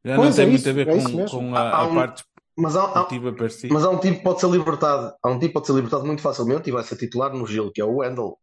[0.04, 1.86] Já Pois, não tem é muito isso, a ver é com, com a, Há a
[1.86, 2.24] um- parte
[2.56, 3.08] Mas há, há,
[3.70, 5.12] mas há um tipo que pode ser libertado.
[5.22, 7.72] Há um tipo que pode ser libertado muito facilmente e vai ser titular no Gil,
[7.72, 8.38] que é o Wendel.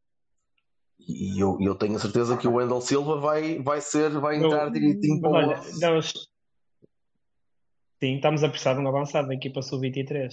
[1.00, 4.66] E eu, eu tenho a certeza que o Wendel Silva vai, vai ser, vai entrar
[4.66, 6.14] Eu- direitinho para o olha, nós...
[8.04, 10.30] Sim, estamos a precisar de um avançado da equipa sub-23.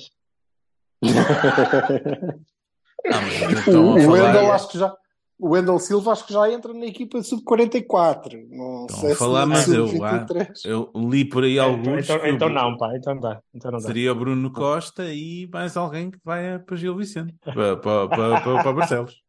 [3.11, 3.21] Ah,
[3.71, 4.95] O, o Wendel acho que já.
[5.41, 8.49] O Wendel Silva acho que já entra na equipa sub-44.
[8.51, 10.49] Não Estão sei a falar, se mas na eu, sub-23.
[10.65, 13.41] eu li por aí Então, alguns então, que o- então não, pá, então dá.
[13.55, 13.87] Então não dá.
[13.87, 18.41] seria o Bruno Costa e mais alguém que vai para Gil Vicente, para, para, para,
[18.41, 19.23] para, Barcelos.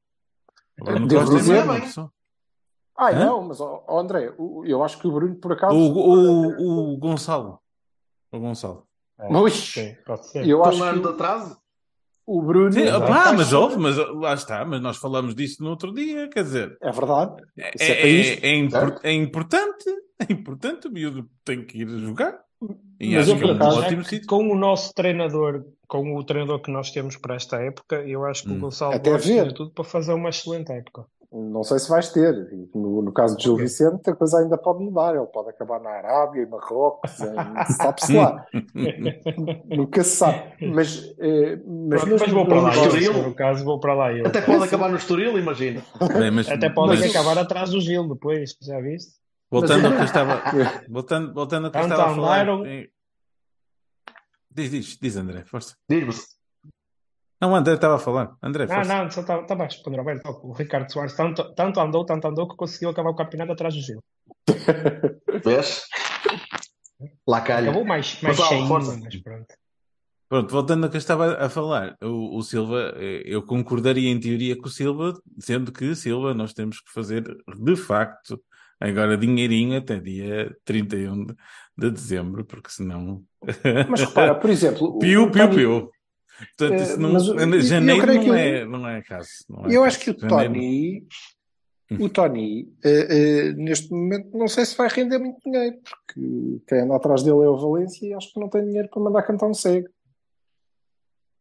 [0.82, 2.12] O Bruno Devo Costa é dizer, mais uma pessoa.
[2.98, 3.26] Ah, Hã?
[3.28, 4.34] não, mas ó, André,
[4.66, 5.76] eu acho que o Bruno por acaso.
[5.78, 7.60] O, o, o Gonçalo.
[8.32, 8.88] O Gonçalo.
[9.20, 10.48] É, Ui, sim, pode ser.
[10.48, 11.59] eu acho um ano que de atraso?
[12.32, 12.72] O Bruno.
[12.72, 16.44] Sim, vai mas houve, mas lá está, mas nós falamos disso no outro dia, quer
[16.44, 17.42] dizer, É verdade.
[17.58, 19.86] é, é é- é impor- é importante,
[20.30, 22.38] é importante, o miúdo tem que ir jogar.
[23.00, 24.28] E Mas acho eu, que é um ótimo que sítio.
[24.28, 28.44] com o nosso treinador, com o treinador que nós temos para esta época, eu acho
[28.44, 28.58] que Hum.
[28.58, 29.42] o Gonçalo Até Borges ver.
[29.44, 31.06] tinha tudo para fazer uma excelente época.
[31.32, 32.34] Não sei se vais ter.
[32.74, 33.66] No, no caso de Gil Ok.
[33.66, 35.16] Vicente, a coisa ainda pode mudar.
[35.16, 37.36] Ele pode acabar na Arábia, em Marrocos, em...
[37.74, 38.46] sabe-se lá.
[39.66, 40.54] Nunca se sabe.
[40.74, 43.80] Mas, eh, mas, Pronto, mas vou para lá, no Estoril- se for o caso, vou
[43.80, 44.26] para lá eu.
[44.26, 45.84] Até pode acabar no Estoril, imagina.
[46.18, 49.14] Bem, mas- Até podem mas- acabar atrás do Gil depois, já viste?
[49.52, 50.42] Voltando ao que estava,
[50.90, 52.48] voltando, voltando ao que Tanto estava a falar.
[52.66, 52.90] em-
[54.52, 55.76] Diz, diz, diz André, força.
[55.88, 56.14] Diz-me.
[57.42, 58.36] Não, o André estava a falar.
[58.44, 58.98] André, Não, força.
[59.04, 60.06] não, só estava estava a responder ao.
[60.44, 63.82] O Ricardo Soares tanto, tanto andou, tanto andou que conseguiu acabar o campeonato atrás do
[63.82, 64.04] Gil.
[65.44, 65.84] Vês?
[67.28, 67.70] Lá calha.
[67.70, 69.00] Acabou mais, mais Gonçalo, cheinho, força.
[69.02, 69.56] mas pronto.
[70.28, 74.20] Pronto, voltando ao que eu estava a falar, o, o Silva, eh, eu concordaria em
[74.20, 77.24] teoria com o Silva, sendo que Silva nós temos que fazer
[77.58, 78.40] de facto
[78.80, 81.36] agora dinheirinho até dia 31 de,
[81.80, 83.24] de dezembro, porque senão.
[83.90, 84.88] Mas repara, por exemplo.
[84.98, 85.92] o- Piu, o piu, piu.
[86.58, 89.30] Portanto, Eh, isso não, mas eu janeiro não, é, não é caso.
[89.50, 89.84] não é Eu caso.
[89.86, 91.08] acho que o Janeiro- Tony,
[92.00, 93.08] o Tony, eh,
[93.50, 97.44] eh, neste momento, não sei se vai render muito dinheiro, porque quem anda atrás dele
[97.44, 99.90] é o Valência e acho que não tem dinheiro para mandar cantar um cego.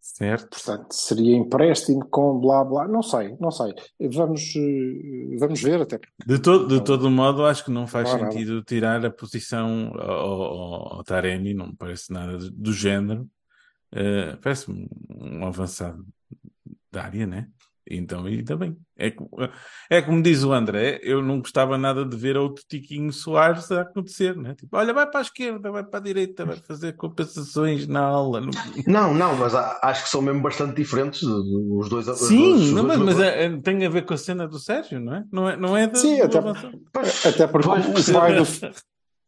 [0.00, 0.48] Certo.
[0.64, 3.74] Portanto, seria empréstimo com blá blá, não sei, não sei.
[4.10, 4.54] Vamos,
[5.38, 8.18] vamos ver até porque De todo, de todo modo, acho que não faz Não há
[8.22, 8.32] nada.
[8.32, 13.28] sentido tirar a posição ao, ao, ao Taremi, não me parece nada do, do género.
[13.92, 16.04] Eh, Parece-me um avançado
[16.92, 17.48] da área, né?
[17.90, 18.76] Então, ainda bem.
[18.98, 19.30] É, co-
[19.88, 23.80] é como diz o André, eu não gostava nada de ver outro Tiquinho Soares a
[23.80, 24.54] acontecer, né?
[24.54, 28.42] Tipo, olha, vai para a esquerda, vai para a direita, vai fazer compensações na aula.
[28.42, 28.50] Não-
[28.86, 32.06] Não, não, mas há- acho que são mesmo bastante diferentes os dois.
[32.08, 34.18] os Sim, dois- os não, dois mas, mas é- é- tem a ver com a
[34.18, 35.24] cena do Sérgio, não é?
[35.32, 36.78] Não é, não é Sim, até- avançado.
[37.24, 38.44] Até porque Pois, o pai, do,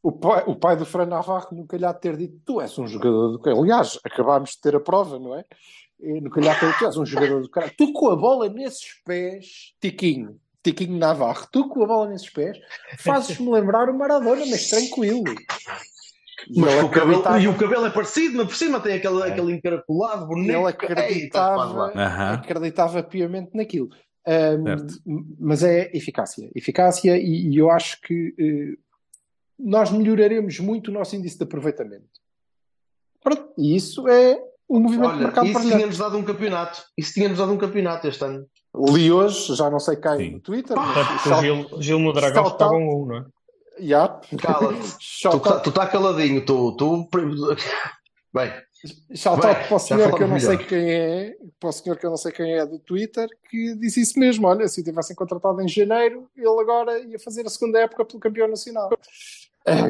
[0.03, 2.79] o, pai, o pai do Fran Navarro nunca lhe há de ter dito tu és
[2.79, 5.45] um jogador do Aliás, acabámos de ter a prova, não é?
[6.01, 7.73] E nunca lhe há de ter dito tu és um jogador do caralho.
[7.77, 12.59] Tu com a bola nesses pés, Tiquinho, Tiquinho Navarro, tu com a bola nesses pés,
[12.99, 15.25] fazes-me lembrar o Maradona, mas tranquilo.
[15.29, 15.35] E
[16.57, 20.27] Mas o cabelo, e o cabelo é parecido, mas por cima tem aquele, aquele encaracolado
[20.27, 20.51] bonito.
[20.51, 21.93] ele Eita, acreditava.
[21.95, 22.33] Aham.
[22.33, 23.89] acreditava piamente naquilo.
[24.27, 24.95] Certo.
[25.39, 26.51] mas é eficácia.
[26.55, 28.79] Eficácia, e, e eu acho que eh,
[29.63, 32.05] nós melhoraremos muito o nosso índice de aproveitamento.
[33.23, 36.83] Pronto, e isso é um movimento de Olha, mercado isso tinha-nos dado um campeonato.
[36.97, 38.47] Isso tinha-nos dado um campeonato este ano.
[38.93, 40.31] Li hoje, já não sei quem Sim.
[40.33, 43.17] no Twitter, Até mas porque o shout- Gil, Gil no Dragão estava um 1, não
[43.19, 43.25] é?
[43.81, 44.21] Yeah.
[44.41, 44.79] Cala-te.
[45.23, 46.77] Tu tá- out- tu está caladinho, tu.
[46.77, 47.09] tu...
[48.33, 48.53] Bem,
[49.15, 50.69] Shout Vai, out para o senhor que eu não falamos sei melhor.
[50.69, 54.01] quem é, para o senhor que eu não sei quem é do Twitter, que disse
[54.01, 54.47] isso mesmo.
[54.47, 58.21] Olha, se o tivessem contratado em janeiro, ele agora ia fazer a segunda época pelo
[58.21, 58.89] campeão nacional.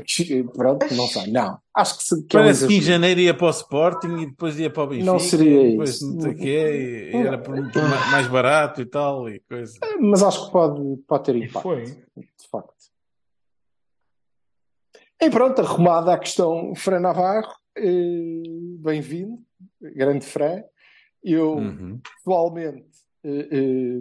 [0.04, 1.30] Que- pronto, não sei.
[1.30, 4.16] Não, acho que, se, que é um Parece que em janeiro ia para o Sporting
[4.22, 5.12] e depois ia para o Benfica.
[5.12, 6.12] Não seria e depois isso.
[6.12, 9.78] não sei o quê, e era por, por ma- mais barato e tal e coisa.
[10.00, 11.84] Mas acho que pode, pode ter E impacto, foi.
[11.84, 12.74] de facto.
[15.22, 18.42] E pronto, arrumada a questão Fran Navarro, eh,
[18.78, 19.38] bem-vindo,
[19.80, 20.62] grande Fran.
[21.22, 22.00] Eu, Uhum.
[22.16, 22.88] pessoalmente,
[23.22, 24.00] eh, eh,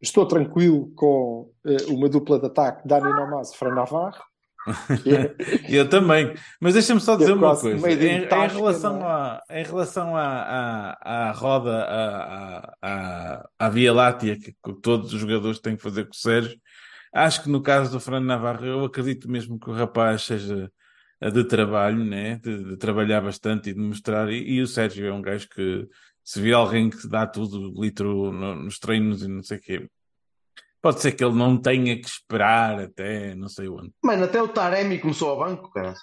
[0.00, 1.50] estou tranquilo com
[1.88, 4.22] uma dupla de ataque, Dani Namaz e Fran Navarro.
[5.68, 6.34] Eu também.
[6.60, 7.80] Mas deixa-me só dizer Eu uma coisa.
[8.06, 10.26] Em, em relação, à, em relação à,
[11.02, 15.82] à, à roda, à, à, à, Via Láctea, que, que todos os jogadores têm que
[15.82, 16.58] fazer com o Sérgio,
[17.12, 20.70] acho que no caso do Fernando Navarro, eu acredito mesmo que o rapaz seja
[21.20, 22.36] eh, de trabalho, né?
[22.36, 24.30] de, de trabalhar bastante e de mostrar.
[24.30, 25.86] E, e o Sérgio é um gajo que,
[26.22, 29.88] se vê alguém que dá tudo, litro no- nos treinos e não sei o quê,
[30.80, 33.90] pode ser que ele não tenha que esperar até não sei onde.
[34.02, 35.94] mano, até o Taremi começou ao banco, cara.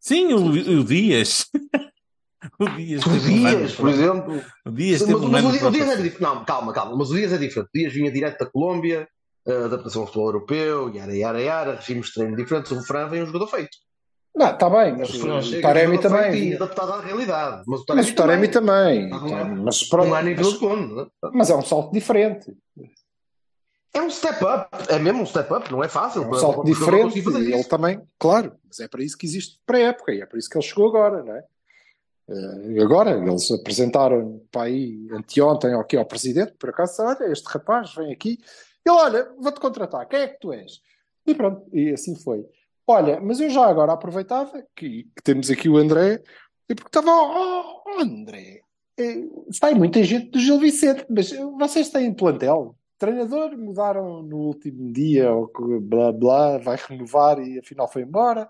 [0.00, 0.46] Sim, o,
[0.80, 1.46] o Dias.
[2.58, 3.04] o Dias.
[3.04, 4.42] O um Dias, por exemplo.
[4.64, 6.22] O Dias Mas, um mas o, Di- o Dias é diferente.
[6.22, 6.96] Não, calma, calma.
[6.96, 7.68] Mas o Dias é diferente.
[7.68, 9.08] O Dias vinha direto da Colômbia,
[9.46, 12.70] eh, adaptação ao futebol europeu, yara, yara, yara, regimes de treino diferentes.
[12.72, 13.76] O Fran vem um jogador feito.
[14.36, 16.54] Não, está bem, mas O o Taremi também.
[16.54, 17.64] adaptado à realidade.
[17.66, 19.10] Mas o Mas o Taremi também.
[19.10, 19.54] Tá bom.
[19.64, 20.94] Mas, pronto, ano mas, segundo.
[20.96, 21.06] né?
[21.34, 22.46] mas é um salto diferente.
[23.92, 24.68] É um step up.
[24.88, 25.70] É mesmo um step up.
[25.70, 26.22] Não é fácil.
[26.22, 29.58] É um salto diferente fazer e ele também, claro, mas é para isso que existe
[29.66, 31.44] pré-época e é para isso que ele chegou agora, não é?
[32.28, 37.94] Eh, agora, eles apresentaram para aí anteontem aqui ao presidente, por acaso, olha, este rapaz
[37.94, 38.38] vem aqui,
[38.84, 40.80] ele, olha, vou-te contratar, quem é que tu és?
[41.26, 42.44] E pronto, e assim foi.
[42.86, 46.22] Olha, mas eu já agora aproveitava que, que temos aqui o André,
[46.68, 48.60] e porque estava, oh, oh, André,
[48.98, 52.76] eh, sai muita gente do Gil Vicente, mas vocês têm plantel?
[52.98, 58.48] Treinador mudaram no último dia, ou que blá blá, vai renovar e afinal foi embora.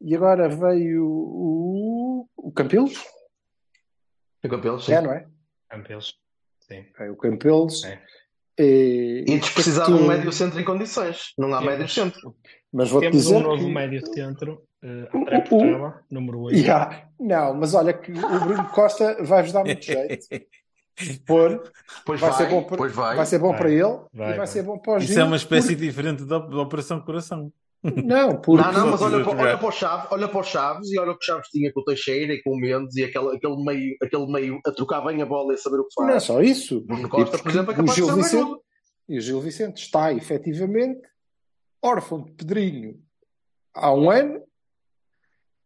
[0.00, 3.04] E agora veio o, o Campelos?
[4.44, 4.92] O Campelos, sim.
[4.92, 5.26] É, não é?
[5.68, 6.18] Campelos.
[6.60, 6.84] Sim.
[6.98, 7.84] É o Campelos.
[7.84, 8.00] É.
[8.58, 11.32] E, E eles precisavam de um médio centro em condições.
[11.36, 11.72] Não há Temos.
[11.72, 12.36] médio centro.
[12.72, 13.72] Mas vou-te Temos dizer um novo que...
[13.72, 16.58] médio centro, uh, O- André Portela, número 8.
[16.58, 20.26] Ya, Não, mas olha que o Bruno Costa vai-vos dar muito jeito.
[21.26, 21.72] Por,
[22.06, 23.16] Pois vai, vai, ser bom para, pois vai.
[23.16, 23.58] vai ser bom Vai.
[23.58, 24.46] para ele Vai, e vai, vai.
[24.46, 27.52] ser bom para o Isso é uma espécie diferente da, da Operação Coração.
[27.82, 30.90] Não, porque Não, não, mas olha, para olha para o Chaves, olha para o Chaves
[30.90, 33.04] e olha o que o Chaves tinha com o Teixeira e com o Mendes e
[33.04, 36.00] aquele, aquele, meio, aquele meio a trocar bem a bola e a saber o que
[36.00, 36.22] não é faz.
[36.22, 36.80] só isso.
[36.80, 38.62] Bruno Costa, por porque exemplo, é o capaz de Gil bem Vicente, tudo.
[39.08, 41.00] e o Gil Vicente está efetivamente
[41.82, 42.98] órfão de Pedrinho
[43.74, 44.42] há um ano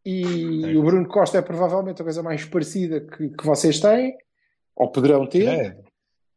[0.05, 0.79] e Certo.
[0.79, 4.13] o Bruno Costa é provavelmente a coisa mais parecida que, que vocês têm,
[4.79, 5.47] ou poderão ter.
[5.49, 5.77] É.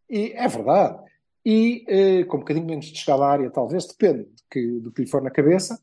[0.10, 0.98] E é verdade.
[1.46, 4.92] E eh, com um bocadinho menos de chegada à área, talvez, depende do que, do
[4.92, 5.82] que lhe for na cabeça.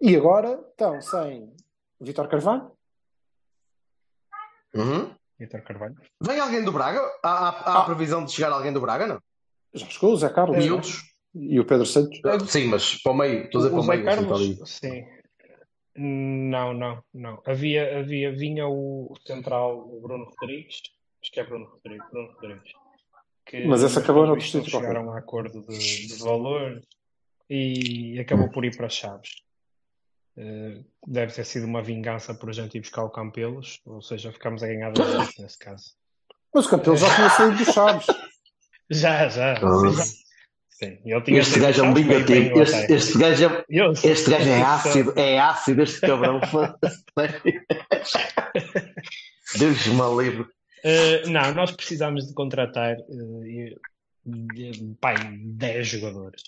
[0.00, 1.52] E agora estão sem
[2.00, 2.70] Vitor Carvalho.
[4.74, 5.14] Uhum.
[5.38, 5.94] Vitor Carvalho.
[6.22, 7.00] Vem alguém do Braga?
[7.22, 7.82] Há, há, há Ah.
[7.82, 9.20] a previsão de chegar alguém do Braga, não?
[9.72, 11.02] Já chegou o Zé Carlos Miúdos?
[11.34, 12.20] e o Pedro Santos.
[12.48, 13.44] Sim, mas para o meio.
[13.44, 14.08] Estou a dizer O para o Zé meio.
[14.10, 14.26] assim.
[14.28, 15.04] Carlos, sim.
[15.96, 17.42] Não, não, não.
[17.46, 20.80] Havia, havia, vinha o central, o Bruno Rodrigues,
[21.24, 22.72] acho que é Bruno Rodrigues, Bruno Rodrigues,
[23.46, 26.82] que Mas esse acabou no distrito chegaram a um acordo de, de valor
[27.48, 29.30] e acabou por ir para Chaves.
[30.36, 34.32] Eh, deve ter sido uma vingança por a gente ir buscar o Campelos, ou seja,
[34.32, 35.94] ficamos a ganhar dois pontos nesse caso.
[36.54, 38.06] Mas o campeão já tinha saído dos Chaves.
[38.90, 39.92] Já, já, Ah.
[39.94, 40.22] sim.
[40.68, 42.60] Sim, ele tinha Este gajo é um vingativo.
[42.60, 45.14] Este, gajo é, Eu- este gajo é ácido.
[45.18, 46.38] É ácido, este cabrão.
[49.58, 50.46] Deus me livre.
[50.84, 53.80] Uh, não, nós precisamos de contratar uh,
[55.00, 56.42] pai, 10 jogadores.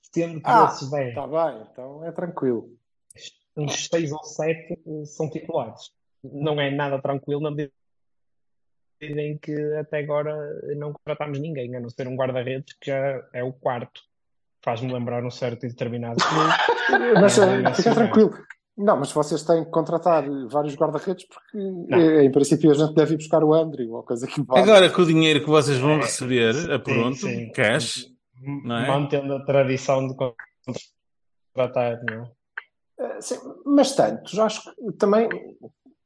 [0.00, 2.70] Sendo que Ah, esses 10, Está bem, então é tranquilo.
[3.56, 5.90] uns 6 ou 7 uh, são titulares.
[6.22, 7.72] Não é nada tranquilo na medida
[9.02, 10.34] em que até agora
[10.76, 14.00] não contratámos ninguém, a não ser um guarda-redes que já é o quarto.
[14.62, 16.54] Faz-me lembrar um certo e determinado clube.
[17.20, 18.32] Mas eh, é fica tranquilo.
[18.76, 21.96] Não, mas vocês têm que contratar vários guarda-redes porque, Não.
[21.96, 24.60] eh, em princípio, a gente deve ir buscar o Andrew ou coisa que vale.
[24.62, 27.52] Agora com o dinheiro que vocês vão É, receber, a pronto, sim, sim.
[27.52, 28.08] cash,
[28.64, 28.88] não é?
[28.88, 30.14] Mantendo a tradição de
[31.54, 32.30] contratar, não é?
[32.98, 35.28] Eh, sim, mas tantos, acho que também,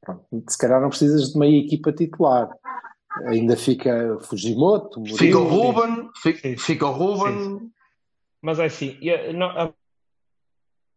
[0.01, 2.49] pronto, se calhar não precisas de meia equipa titular.
[3.25, 5.71] Ainda fica Fujimoto, Fica o Murilo.
[5.71, 6.09] Ruben.
[6.21, 7.71] Fica, fica o Ruben.
[8.41, 9.73] Mas é assim, e, não, a,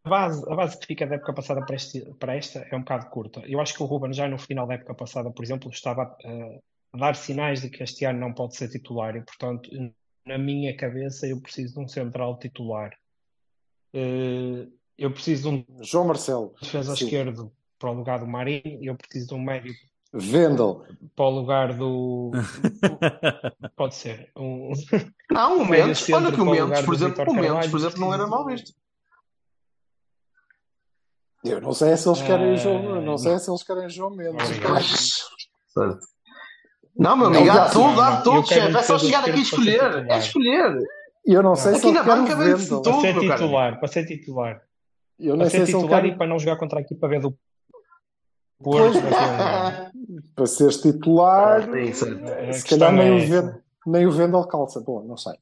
[0.08, 3.06] base, a base que fica da época passada para, este, para esta é um bocado
[3.10, 3.40] curta.
[3.46, 6.58] Eu acho que o Ruben já no final da época passada, por exemplo, estava a,
[6.92, 9.70] a dar sinais de que este ano não pode ser titular e, portanto,
[10.26, 12.92] na minha cabeça, eu preciso de um central titular.
[13.92, 14.66] Eh,
[14.98, 17.04] Eu preciso de um João Marcelo, defesa Sim.
[17.04, 19.74] esquerdo para o lugar do Marinho, eu preciso de um médio
[20.14, 20.84] Vendel,
[21.16, 22.30] para o lugar do.
[23.74, 24.30] Pode ser.
[24.36, 24.70] Um,
[25.34, 26.08] Há um Mendes.
[26.10, 28.74] Olha que o Mendes, por exemplo, o Mendes, por exemplo, não era mal visto.
[31.44, 34.44] Eu não sei se eles querem Ah, João, não sei se eles querem João Mendes.
[34.48, 34.84] Obrigado.
[35.68, 35.98] Certo.
[36.96, 38.76] Não, meu amigo, há tudo, há tudo, chefe.
[38.76, 40.06] É só chegar aqui e escolher.
[40.10, 40.78] É escolher.
[41.24, 42.82] Eu não sei se Aqui eles na querem tudo.
[42.82, 44.62] Para ser titular, para ser titular.
[45.18, 47.18] Eu Para ser se eles titular querem e para não jogar contra a equipa B
[47.20, 47.34] do
[48.62, 48.92] Pois.
[48.92, 49.08] Porto.
[50.34, 51.68] para seres titular.
[51.68, 53.18] Um- a Se calhar nem é o.
[53.20, 53.54] Vendel,
[53.86, 54.80] nem o Vendel calça.
[54.80, 55.34] Bom, não sei.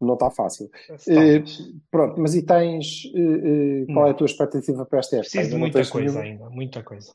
[0.00, 0.70] Não está fácil.
[1.08, 1.42] Eh,
[1.90, 3.04] pronto, mas e tens.
[3.14, 5.30] eh, qual é a tua expectativa para esta época?
[5.30, 6.44] Preciso de muita coisa nenhuma?
[6.44, 7.14] ainda, muita coisa.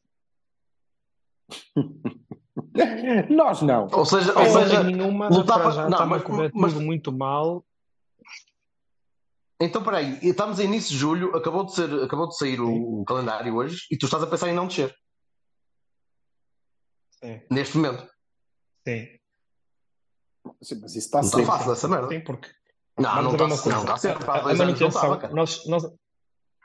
[3.29, 3.87] Nós não.
[3.91, 7.65] Ou seja, ou não seja, nenhuma, lutar para já não, mas- mas- tudo muito mal.
[9.59, 13.05] então peraí, estamos em início de julho, acabou de, ser, acabou de sair o, o
[13.05, 14.93] calendário hoje e tu estás a pensar em não descer,
[17.23, 18.03] Sim, neste momento.
[18.87, 19.07] sim,
[20.61, 22.09] Sim, mas isso está Não está fácil essa merda.
[22.09, 22.49] sim, porque
[22.97, 24.29] Não, vamos não a está não está certo.
[24.29, 25.33] A, Há a dois anos não manutenção, estava, cara.
[25.33, 25.83] nós, nós,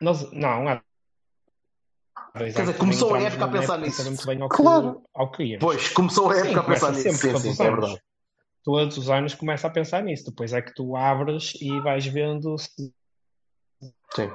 [0.01, 0.83] nós, não, há
[2.37, 4.05] dois Quer dizer, começou a também época a pensar nisso.
[4.05, 5.03] muito bem ao que, Claro.
[5.15, 5.65] ao que íamos.
[5.65, 7.03] Pois, começou a Sim, época a pensar nisso.
[7.03, 7.81] sempre, Sim, todos sim, os é anos.
[7.81, 8.03] verdade.
[8.63, 10.27] Todos os anos começa a pensar nisso.
[10.31, 12.93] Depois é que tu abres e vais vendo se
[14.15, 14.31] Sim.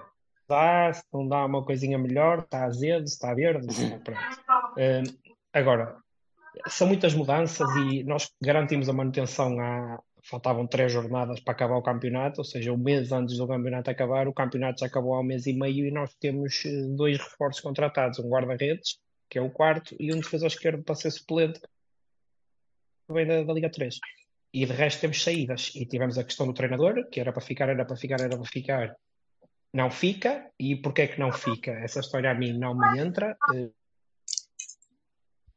[0.49, 4.19] dá, se não dá uma coisinha melhor, está azedo, se está verde, se está pronto.
[4.77, 5.03] Hum,
[5.53, 5.95] agora,
[6.67, 9.99] são muitas mudanças e nós garantimos a manutenção há.
[10.27, 14.27] Faltavam três jornadas para acabar o campeonato, ou seja, um mês antes do campeonato acabar,
[14.27, 17.61] o campeonato já acabou há um mês e meio e nós temos eh, dois reforços
[17.61, 18.99] contratados, um guarda-redes
[19.29, 23.53] que é o quarto, e um defesa esquerdo para ser suplente, que vem da, da
[23.53, 23.99] Liga 3.
[24.53, 25.71] E de resto temos saídas.
[25.75, 28.45] E tivemos a questão do treinador, que era para ficar, era para ficar, era para
[28.45, 28.95] ficar.
[29.73, 30.49] Não fica.
[30.59, 31.71] E porquê é que não fica?
[31.71, 33.35] Essa história a mim não me entra.
[33.53, 33.69] Eh,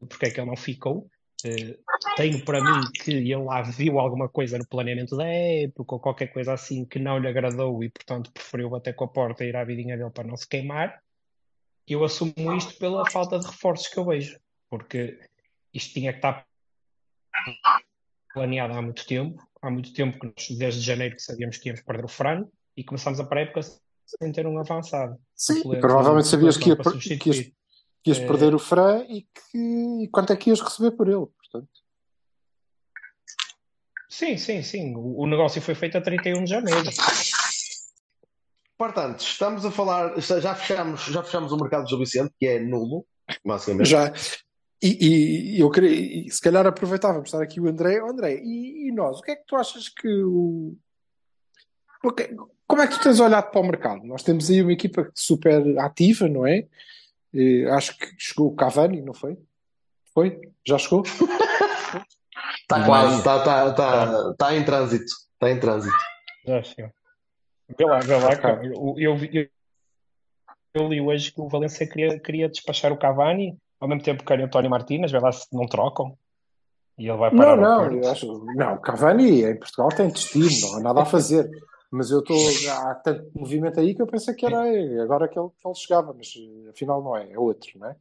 [0.07, 1.11] Porquê é que ele não ficou?
[2.19, 6.01] Eh, tenho para mim que ele lá viu alguma coisa no planeamento da época ou
[6.01, 9.49] qualquer coisa assim que não lhe agradou e, portanto, preferiu bater com a porta e
[9.49, 11.01] ir à vidinha dele para não se queimar.
[11.87, 14.39] Eu assumo isto pela falta de reforços que eu vejo,
[14.69, 15.19] porque
[15.73, 16.47] isto tinha que estar
[18.35, 19.43] planeado há muito tempo.
[19.63, 22.47] Há muito tempo que nós, desde janeiro, que sabíamos que íamos perder o Fran
[22.77, 25.19] e começámos a pré-época sem ter um avançado.
[25.35, 27.53] Sim, provavelmente sabias que, ia, que ias,
[28.03, 31.09] que ias Eh, perder o Fran e que e quanto é que ias receber por
[31.09, 31.27] ele.
[31.27, 31.69] Portanto,
[34.09, 34.95] Sim, sim, sim.
[34.97, 36.89] O, negócio foi feito a 31 de janeiro.
[38.77, 42.61] Portanto, estamos a falar, já fechamos, já fechamos o mercado do Gil Vicente, que é
[42.61, 43.05] nulo,
[43.45, 43.89] basicamente.
[43.89, 44.13] já.
[44.81, 48.01] E, e eu queria, e se calhar aproveitávamos estar aqui o André.
[48.01, 49.19] Oh, André, e, e nós?
[49.19, 50.77] O que é que tu achas que o.
[52.05, 52.35] o que-
[52.67, 54.05] como é que tu tens olhado para o mercado?
[54.05, 56.67] Nós temos aí uma equipa super ativa, não é?
[57.35, 59.37] Eh, acho que chegou o Cavani, não foi?
[60.15, 60.39] Foi?
[60.67, 61.03] Já chegou?
[62.55, 65.13] Está quase, está tá, tá, tá em trânsito.
[65.35, 65.97] Está em trânsito.
[66.47, 66.93] Já chegou.
[67.77, 68.37] Vê lá, vê lá.
[68.37, 68.65] Cara.
[68.65, 69.49] Eu, eu, eu,
[70.75, 74.33] eu li hoje que o Valência queria, queria despachar o Cavani, ao mesmo tempo que
[74.33, 76.17] o António Martínez, vê lá se não trocam.
[76.99, 80.79] E ele vai Não, parar não, eu acho, não, Cavani em Portugal tem destino, não
[80.79, 81.49] há nada a fazer.
[81.91, 82.37] Mas eu estou,
[82.71, 84.63] há tanto movimento aí que eu pensei que era
[85.03, 86.29] agora que ele, que ele chegava, mas
[86.69, 87.97] afinal não é, é outro, não é?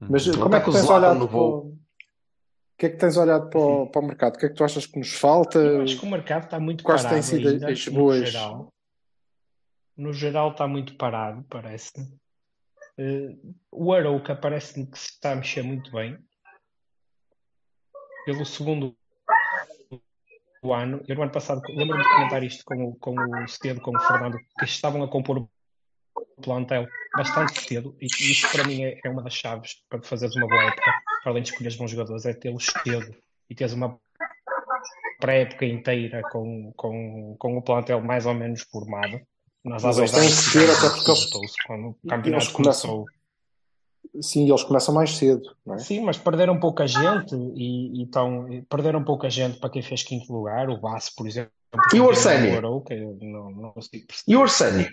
[0.00, 1.78] Mas eh, Não como é está que o tens olhado no para voo.
[2.76, 4.36] Que é que tens olhado para o, para o mercado?
[4.36, 5.58] O que é que tu achas que nos falta?
[5.58, 8.28] Eu acho que o mercado está muito Quais parado têm sido ainda, as no boas?
[8.30, 8.68] geral.
[9.96, 11.92] No geral está muito parado, parece.
[12.98, 13.36] Eh,
[13.70, 16.18] o Arouca parece-me que se está a mexer muito bem.
[18.24, 18.96] Pelo segundo
[20.64, 23.96] ano, eu no ano passado lembro-me de comentar isto com o, com o Cedo, com
[23.96, 25.50] o Fernando, que estavam a compor o
[26.40, 30.36] plantel bastante cedo, e que isto para mim é, é uma das chaves para fazeres
[30.36, 30.92] uma boa época,
[31.22, 33.14] para além de escolheres bons jogadores, é tê-los cedo
[33.48, 33.98] e teres uma
[35.20, 39.20] pré-época inteira com, com, com o plantel mais ou menos formado.
[39.64, 43.06] Nós Mas eles têm que ser, até porque eles- quando o eles campeonato começam- começou.
[44.20, 45.78] Sim, eles começam mais cedo, é?
[45.78, 50.02] Sim, mas perderam pouca gente e, e tão, e perderam pouca gente para quem fez
[50.02, 50.68] quinto lugar.
[50.68, 51.52] O Basso, por exemplo,
[51.94, 52.10] E o
[52.90, 53.74] eu não, não.
[54.26, 54.90] E o Arsénio?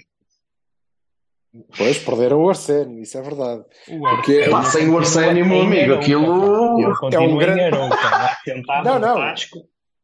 [1.77, 3.63] Pois, perderam o Arsénio, isso é verdade.
[3.89, 6.79] O Porque- Arsénio Pá, sem o Arsénio, meu amigo, aquilo-
[7.11, 7.61] É um grande-
[8.43, 9.33] sentado Não, não.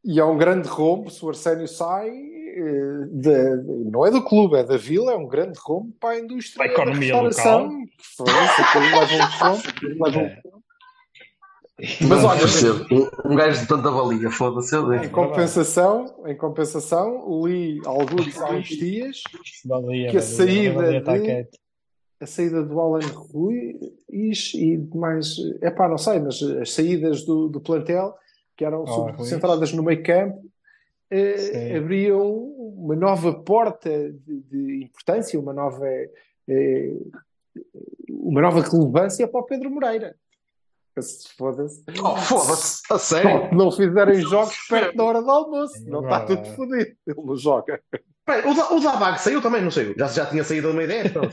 [0.04, 4.56] E é um grande rombo se o Arsénio sai, eh, de- não é do clube,
[4.58, 7.70] é da vila, é um grande rombo para a indústria Para a economia local.
[7.70, 10.42] Que foi, se aquilo leva um rombo, leva um É.
[12.08, 12.42] Mas olha.
[13.26, 14.76] Um gajo de tanta valia, foda-se.
[14.76, 19.22] Em compensação, em compensação, li alguns há uns dias
[19.66, 21.48] Valia, que a saída de-
[22.22, 23.00] a saída do Alan
[23.34, 23.78] Rui
[24.10, 24.32] e
[24.94, 28.16] mais, é pá, não sei, mas as saídas do, do plantel,
[28.56, 30.42] que eram Oh, centradas no meio campo,
[31.12, 35.86] eh, abriam uma nova porta de, de importância, uma nova,
[36.48, 36.94] eh,
[38.10, 40.16] uma nova relevância para o Pedro Moreira.
[41.02, 41.84] Se foda-se.
[42.02, 43.50] Oh, foda-se, a sério.
[43.50, 46.96] Se não fizerem jogos perto da hora do almoço, É não está tudo fodido.
[47.06, 47.82] Ele não joga.
[48.26, 49.94] Peraí, o, o Zabag saiu também, não saiu.
[49.98, 51.08] Já, já tinha saído uma ideia.
[51.08, 51.24] Então,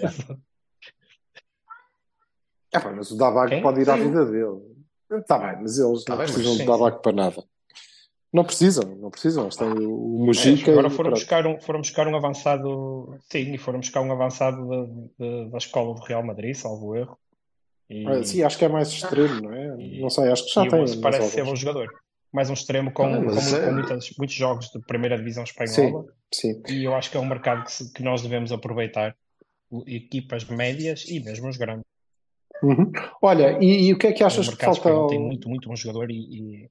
[2.75, 3.63] É, pá, mas o Dabago Quem?
[3.63, 4.05] pode ir à Sim.
[4.05, 4.73] vida dele.
[5.13, 7.45] Está bem, mas eles Tá não bem, mas precisam de Dabago para nada.
[8.33, 9.45] Não precisam, não precisam.
[9.45, 13.53] Eles têm o É, Mujica agora e foram buscar, um, foram buscar um avançado, sim,
[13.53, 17.19] e foram buscar um avançado de- de- da escola do Real Madrid, salvo erro.
[17.93, 19.77] E, Sim, acho que é mais extremo, não é?
[19.81, 21.01] E- Não sei, acho que já e tem.
[21.01, 21.89] parece ser bom jogador.
[22.33, 25.65] Mais um extremo com, Ah, com, é- com muitas, muitos jogos de primeira divisão Sim,
[25.65, 26.07] espanhola.
[26.33, 26.63] sim.
[26.69, 29.15] E eu acho que é um mercado que, se- que nós devemos aproveitar.
[29.87, 31.85] Equipas médias e mesmo os grandes.
[32.63, 32.93] Uhum.
[33.23, 35.07] Olha, e, e o que é que O achas que mercado falta ao...
[35.07, 36.15] tem muito, muito bom jogador e,
[36.65, 36.71] e-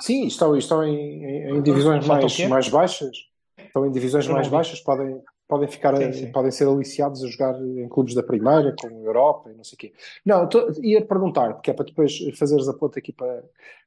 [0.00, 3.16] Sim, estão, estão em, em- em divisões mais, mais baixas.
[3.58, 6.32] Estão em divisões mais baixas, podem, podem ficar, Sim, sim.
[6.32, 9.76] podem ser aliciados a jogar em clubes da primeira, como a Europa e não sei
[9.76, 9.92] o quê.
[10.24, 13.44] Não, tô- ia perguntar, que é para depois fazeres a ponta aqui para,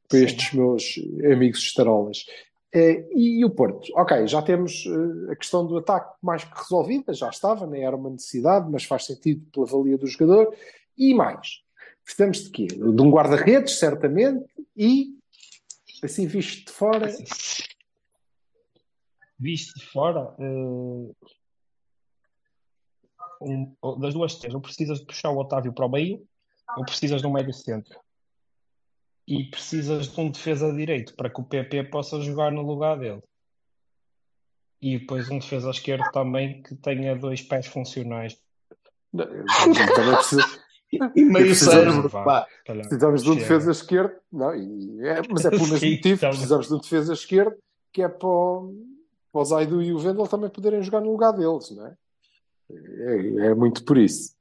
[0.07, 0.25] para Sim.
[0.25, 0.95] estes meus
[1.31, 2.25] amigos estarolas.
[2.73, 3.91] Eh, e, e o Porto?
[3.95, 7.95] Ok, já temos eh, a questão do ataque mais que resolvida, já estava, nem era
[7.95, 10.53] uma necessidade, mas faz sentido pela valia do jogador.
[10.97, 11.61] E mais?
[12.03, 12.67] Precisamos de quê?
[12.67, 14.45] De um guarda-redes, certamente,
[14.75, 15.17] e
[16.03, 17.07] assim visto de fora,
[19.39, 21.11] visto de fora, eh,
[23.41, 26.25] um, ou das duas três, ou precisas de puxar o Otávio para o meio,
[26.75, 27.99] ou precisas de um médio centro.
[29.27, 33.21] E precisas de um defesa direito para que o PP possa jogar no lugar dele.
[34.81, 38.39] E depois um defesa esquerdo também que tenha dois pés funcionais.
[39.11, 42.47] Também precisa- E meio precisamos cérebro, de.
[42.83, 46.29] Precisamos um defesa esquerdo, não, e é- mas é pelo mesmo motivo, então.
[46.29, 47.57] precisamos de um defesa esquerdo
[47.91, 48.73] que é para o,
[49.29, 51.97] para o Zaidu e o Vendel também poderem jogar no lugar deles, não é?
[52.69, 54.35] É, é muito por isso.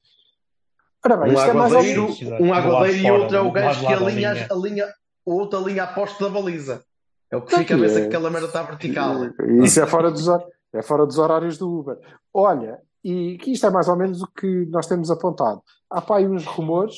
[1.04, 2.06] Ora bem, Um isto é mais aguadeiro,
[2.40, 4.48] um aguadeiro e outro é o gajo que alinha, linha.
[4.50, 4.86] alinha,
[5.24, 6.84] o outro alinha a poste da baliza.
[7.30, 8.04] É o que Tá fica a ver se é.
[8.06, 9.14] aquela merda está vertical.
[9.62, 11.98] Isso é fora, dos, hor- é fora dos horários do Uber.
[12.34, 15.62] Olha, e que isto é mais ou menos o que nós temos apontado.
[15.90, 16.96] Há pá aí uns rumores,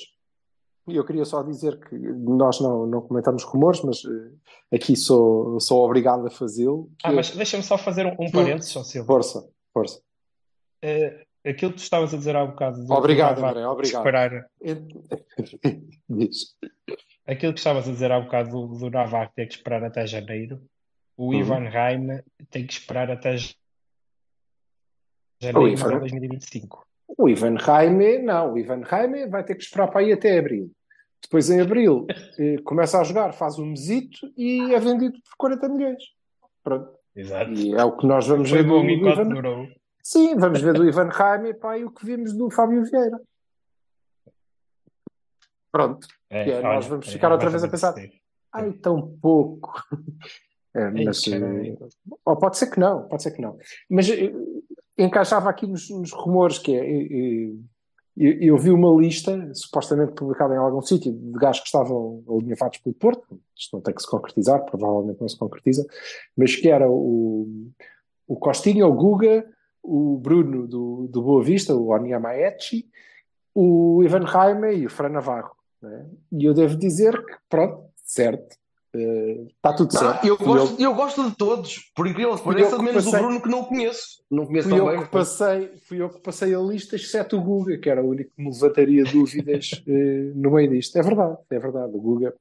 [0.87, 3.99] e eu queria só dizer que nós não, não comentamos rumores, mas
[4.71, 6.91] eh, aqui sou, sou obrigado a fazê-lo.
[7.05, 9.07] Ah, é- mas deixa-me só fazer um, um parênteses, ó Silvio.
[9.07, 10.01] Força, força.
[10.83, 14.01] Eh, aquilo que tu estavas a dizer há bocado do, Obrigado, André, obrigado.
[14.01, 14.49] esperar,
[17.27, 20.61] aquilo que estavas a dizer há bocado do, do Navarro ter que esperar até janeiro,
[21.17, 21.35] o Uhum.
[21.35, 22.21] Ivan Reim
[22.51, 23.37] tem que esperar até
[25.43, 26.87] janeiro de 2025.
[27.17, 30.71] O Ivan Raime, não, o Ivan Raime vai ter que esperar para aí até abril.
[31.23, 32.07] Depois, em abril,
[32.39, 36.03] eh, começa a jogar, faz um mesito e é vendido por 40 milhões.
[36.63, 36.93] Pronto.
[37.17, 37.53] Exato.
[37.55, 39.29] E é o que nós vamos Foi ver bom do Ivan.
[39.29, 39.67] durou.
[40.09, 43.21] Sim, vamos ver do Ivan Raime pá, e o que vimos do Fábio Vieira.
[45.71, 46.09] Pronto.
[46.31, 47.95] É, é, nós vamos é ficar outra vez a pensar.
[48.51, 49.71] Ai, tão pouco.
[50.77, 51.79] É, Ei, mas, eh,
[52.27, 53.57] ou pode ser que não, pode ser que não.
[53.89, 54.31] Mas eh,
[54.99, 56.85] encaixava aqui nos, nos rumores que é.
[56.85, 57.55] eh,
[58.15, 62.79] Eu, eu vi uma lista, supostamente publicada em algum sítio, de gajos que estavam alinhavados
[62.79, 63.41] pelo Porto.
[63.57, 65.87] Isto não tem que se concretizar, provavelmente não se concretiza,
[66.37, 67.71] mas que era o,
[68.29, 69.45] o Costinha, o Guga,
[69.83, 72.89] o Bruno do, do Boa Vista, o Onyamaechi,
[73.55, 75.51] o Ivan Raime e o Fran Navarro.
[75.83, 76.07] né?
[76.33, 78.57] E eu devo dizer que, pronto, certo,
[78.95, 80.27] eh, está tudo Não, certo.
[80.27, 83.43] eu, gosto, eu gosto de todos, por incrível que pareça, eu menos passei- o Bruno
[83.43, 84.23] que não o conheço.
[84.31, 85.05] Não conheço Fui tão eu, bem.
[85.07, 88.31] que passei, fui eu que passei a lista, exceto o Guga, que era o único
[88.37, 90.97] que me levantaria dúvidas eh, no meio disto.
[90.99, 91.93] É verdade, é verdade.
[91.95, 92.35] O Guga.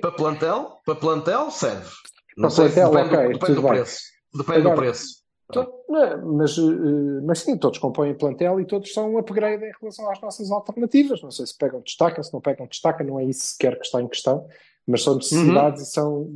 [0.00, 1.90] Para plantel, para plantel serve.
[2.36, 3.70] Não Para sei se plantel, depende, ok, depende do bem.
[3.72, 4.00] preço.
[4.32, 5.19] Depende Agora- do preço.
[5.50, 9.72] To- não, Mas, eh, mas sim, todos compõem plantel e todos são um upgrade em
[9.80, 11.22] relação às nossas alternativas.
[11.22, 14.00] Não sei se pegam destaca, se não pegam destaca, não é isso sequer que está
[14.00, 14.46] em questão,
[14.86, 16.28] mas são necessidades e são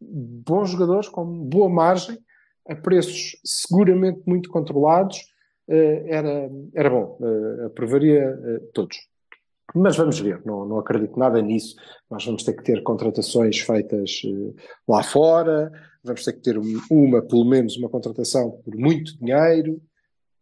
[0.00, 2.18] bons jogadores com boa margem,
[2.68, 5.18] a preços seguramente muito controlados.
[5.70, 8.96] eh, era, era bom, eh, aprovaria eh, todos.
[9.74, 11.76] Mas vamos ver, não, não acredito nada nisso.
[12.10, 14.54] Nós vamos ter que ter contratações feitas eh,
[14.88, 15.70] lá fora,
[16.08, 19.80] vamos ter que ter um- uma, pelo menos, uma contratação por muito dinheiro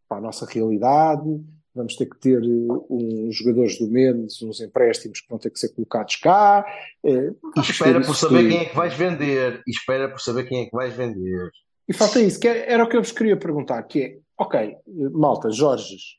[0.09, 1.29] para a nossa realidade.
[1.75, 2.47] Vamos ter que ter eh,
[2.89, 6.65] uns jogadores do Mendes, uns empréstimos que vão ter que ser colocados cá.
[7.05, 8.49] eh, E vamos espera por saber tudo.
[8.49, 9.63] quem é que vais vender.
[9.67, 11.51] E espera por saber quem é que vais vender.
[11.87, 14.75] E falta isso, que era o que eu vos queria perguntar, que é, ok,
[15.13, 16.17] malta, Jorges,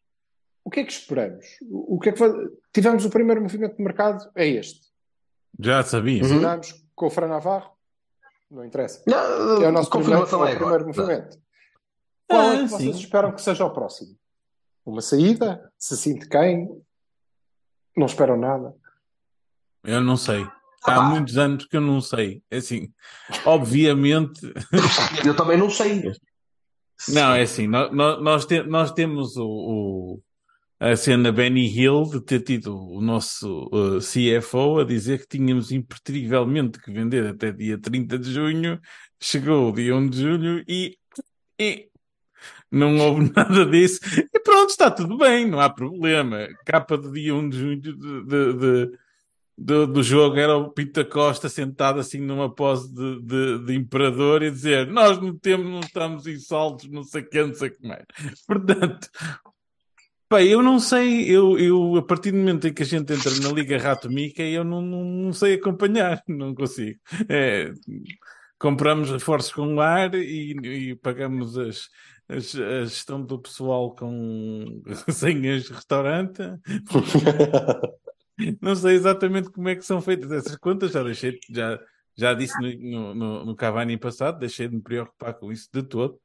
[0.63, 1.45] o que é que esperamos?
[1.69, 2.29] O que é que vai...
[2.73, 4.79] Tivemos o primeiro movimento de mercado, é este.
[5.59, 6.23] Já sabia.
[6.23, 6.61] Uhum.
[6.95, 7.71] Com o Fran Navarro?
[8.49, 9.03] Não interessa.
[9.05, 11.37] Não, É o nosso primeiro, confirmação é é o primeiro movimento.
[12.29, 13.01] Qual é Ah, que vocês sim.
[13.03, 14.17] esperam que seja o próximo?
[14.85, 15.71] Uma saída?
[15.77, 16.81] Se de quem?
[17.95, 18.73] Não esperam nada.
[19.83, 20.43] Eu não sei.
[20.85, 21.01] Há Ah.
[21.01, 22.41] muitos anos que eu não sei.
[22.49, 22.93] É Assim,
[23.45, 24.39] obviamente,
[25.25, 26.01] Eu também não sei.
[27.09, 30.23] não, é assim, nó- nó- nós, te- nós temos o, o-
[30.80, 35.71] a cena Benny Hill de ter tido o nosso uh, CFO a dizer que tínhamos
[35.71, 38.80] impertrivelmente que vender até dia 30 de junho.
[39.19, 40.95] Chegou o dia 1 de julho e,
[41.59, 41.89] e
[42.71, 43.99] não houve nada disso.
[44.34, 46.47] E pronto, está tudo bem, não há problema.
[46.65, 48.97] Capa do dia 1 de junho de, de- de-
[49.59, 54.86] do, do jogo era o Pita Costa sentado assim numa pose de, imperador e dizer
[54.86, 57.88] nós não temos, não estamos em saltos, não sei o que, não sei o que
[57.88, 58.05] mais.
[58.45, 59.09] Portanto,
[60.30, 63.32] pá, eu não sei, eu, eu a partir do momento em que a gente entra
[63.41, 66.99] na Liga Rato Mica, eu não, não, não sei acompanhar, não consigo.
[67.30, 67.71] É,
[68.59, 71.89] compramos reforços com lar e, e pagamos as,
[72.28, 76.41] as- a gestão do pessoal com senhas de restaurante.
[78.61, 81.80] Não sei exatamente como é que são feitas essas contas, já deixei, já,
[82.15, 86.19] já disse no, no, no Cavani passado, deixei de me preocupar com isso de todo.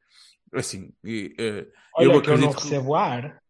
[0.53, 3.42] Assim, eh, Olha, eu que eu não acredito que- recebo ar.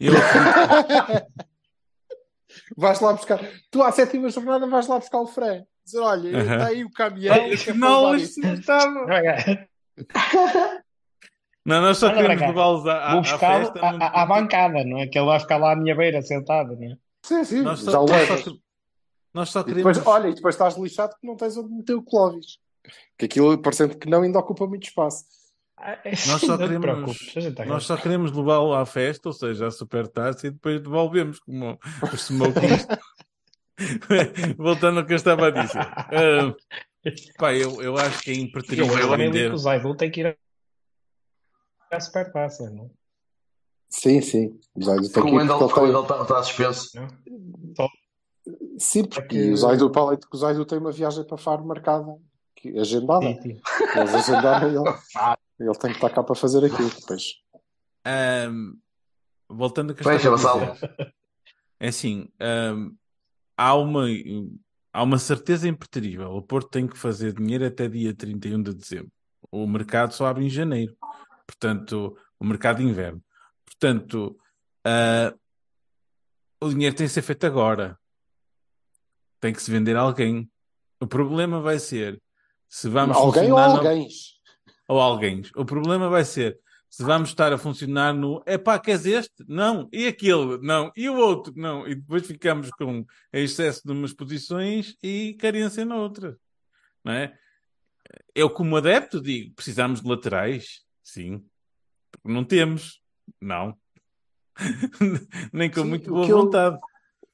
[0.00, 0.12] Eu
[2.76, 3.40] vais lá buscar.
[3.70, 5.62] Tu, à sétima jornada, vais lá buscar o Fran.
[5.84, 6.52] Dizer, olha, Aham.
[6.54, 7.34] está aí o caminhão.
[7.34, 9.06] é Não, isto não estava.
[11.64, 13.86] Não, nós só queremos levá-los à, à, Vou à festa.
[13.86, 15.06] à, não- à- à bancada, não é?
[15.06, 16.96] Que ele vai ficar lá à minha beira sentado, não é?
[17.24, 18.52] Sim, sim, Nós já só, o nós só,
[19.34, 19.96] nós só E queremos.
[19.98, 22.58] depois, olha, e depois estás lixado que não tens onde meter o Clóvis.
[23.18, 25.24] Que aquilo, parecendo que não, ainda ocupa muito espaço.
[25.78, 29.66] Ah, é- Nós só não queremos, gente nós só queremos levá-lo à festa, ou seja,
[29.66, 31.78] à supertaça, e depois devolvemos como
[32.12, 32.86] os smokies.
[34.56, 35.78] Voltando ao que eu estava a dizer.
[35.78, 36.54] Ah,
[37.38, 39.50] pá, eu, eu acho que é Eu, impertrível eu vender.
[39.50, 40.38] que o Zaidu tem que ir
[41.92, 42.90] à supertaça, não
[43.90, 44.58] Sim, sim.
[44.74, 46.98] O Zaidu tem que o ir o ele Wendel está está suspenso.
[46.98, 47.06] é?
[48.78, 51.36] Sim, porque que- o Zaidu, para além de que o Zaidu tem uma viagem para
[51.36, 52.16] Faro marcada,
[52.56, 53.34] que, agendada.
[53.34, 53.60] Titi.
[53.94, 54.98] Eles agendaram ele.
[55.58, 56.90] Ele tem que estar cá para fazer aquilo.
[56.90, 57.34] Depois.
[58.04, 58.74] Ahm,
[59.48, 60.28] voltando a dizer.
[61.80, 62.90] É assim, ahm,
[63.56, 64.06] há uma,
[64.92, 66.30] há uma certeza impertrível.
[66.32, 69.10] O Porto tem que fazer dinheiro até dia 31 de dezembro.
[69.50, 70.96] O mercado só abre em janeiro.
[71.46, 73.22] Portanto, o mercado de inverno.
[73.64, 74.38] Portanto,
[74.84, 75.34] ah,
[76.60, 77.98] o dinheiro tem que ser feito agora.
[79.40, 80.50] Tem que se vender a alguém.
[81.00, 82.20] O problema vai ser
[82.68, 84.08] se vamos alguém ou funcionar no- alguém.
[84.88, 85.42] Ou alguém.
[85.56, 86.58] O problema vai ser
[86.88, 89.44] se vamos estar a funcionar no epá, queres este?
[89.48, 89.88] Não.
[89.92, 90.58] E aquele?
[90.62, 90.90] Não.
[90.96, 91.52] E o outro?
[91.56, 91.86] Não.
[91.86, 96.38] E depois ficamos com excesso de umas posições e carência na outra.
[97.04, 97.36] Não é?
[98.34, 100.82] Eu, como adepto, digo: precisamos de laterais?
[101.02, 101.44] Sim.
[102.10, 103.02] Porque não temos.
[103.40, 103.76] Não.
[105.52, 106.78] Nem com Sim, muito boa eu- vontade.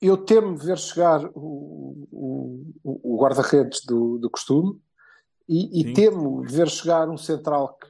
[0.00, 4.80] Eu temo ver chegar o, o, o guarda-redes do, do costume
[5.48, 7.86] e, e temo ver chegar um central que,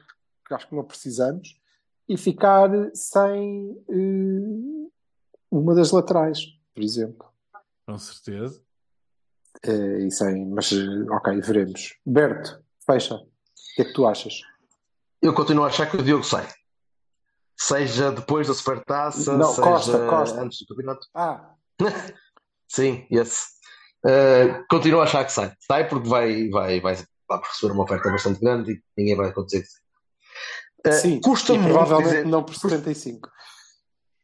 [0.47, 1.59] que acho que não precisamos
[2.07, 4.89] e ficar sem eh,
[5.49, 6.39] uma das laterais,
[6.73, 7.25] por exemplo.
[7.85, 8.61] Com certeza.
[9.63, 11.95] Eh, e sem, mas eh, ok, veremos.
[12.05, 13.15] Berto, fecha.
[13.15, 13.25] O
[13.75, 14.41] que é que tu achas?
[15.21, 16.47] Eu continuo a achar que o Diogo sai.
[17.57, 20.41] Seja depois da Supertaça, Não, seja Costa, Costa.
[20.41, 21.07] antes do campeonato.
[21.13, 21.55] Ah,
[22.67, 23.53] Sim, esse.
[24.03, 25.53] Uh, continuo a achar que sai.
[25.59, 26.97] Sai porque vai, vai, vai,
[27.39, 29.65] vai receber uma oferta bastante grande e ninguém vai acontecer.
[30.85, 31.21] Uh, sim.
[31.21, 33.29] Custa e provavelmente dizer- não por 75.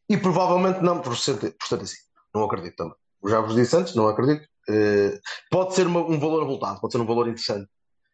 [0.10, 2.04] E provavelmente não por 70 por 75.
[2.34, 2.96] Não acredito também.
[3.28, 4.44] Já vos disse antes, não acredito.
[4.70, 7.68] Uh, pode ser uma- um valor voltado, pode ser um valor interessante,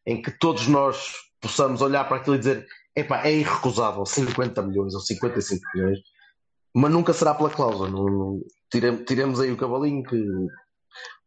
[0.05, 2.65] em que todos nós possamos olhar para aquilo e dizer:
[2.95, 5.99] epá, é irrecusável 50 milhões ou 55 milhões,
[6.73, 7.89] mas nunca será pela cláusula.
[7.89, 8.39] Não,
[8.71, 10.23] tirem- tiremos aí o cavalinho que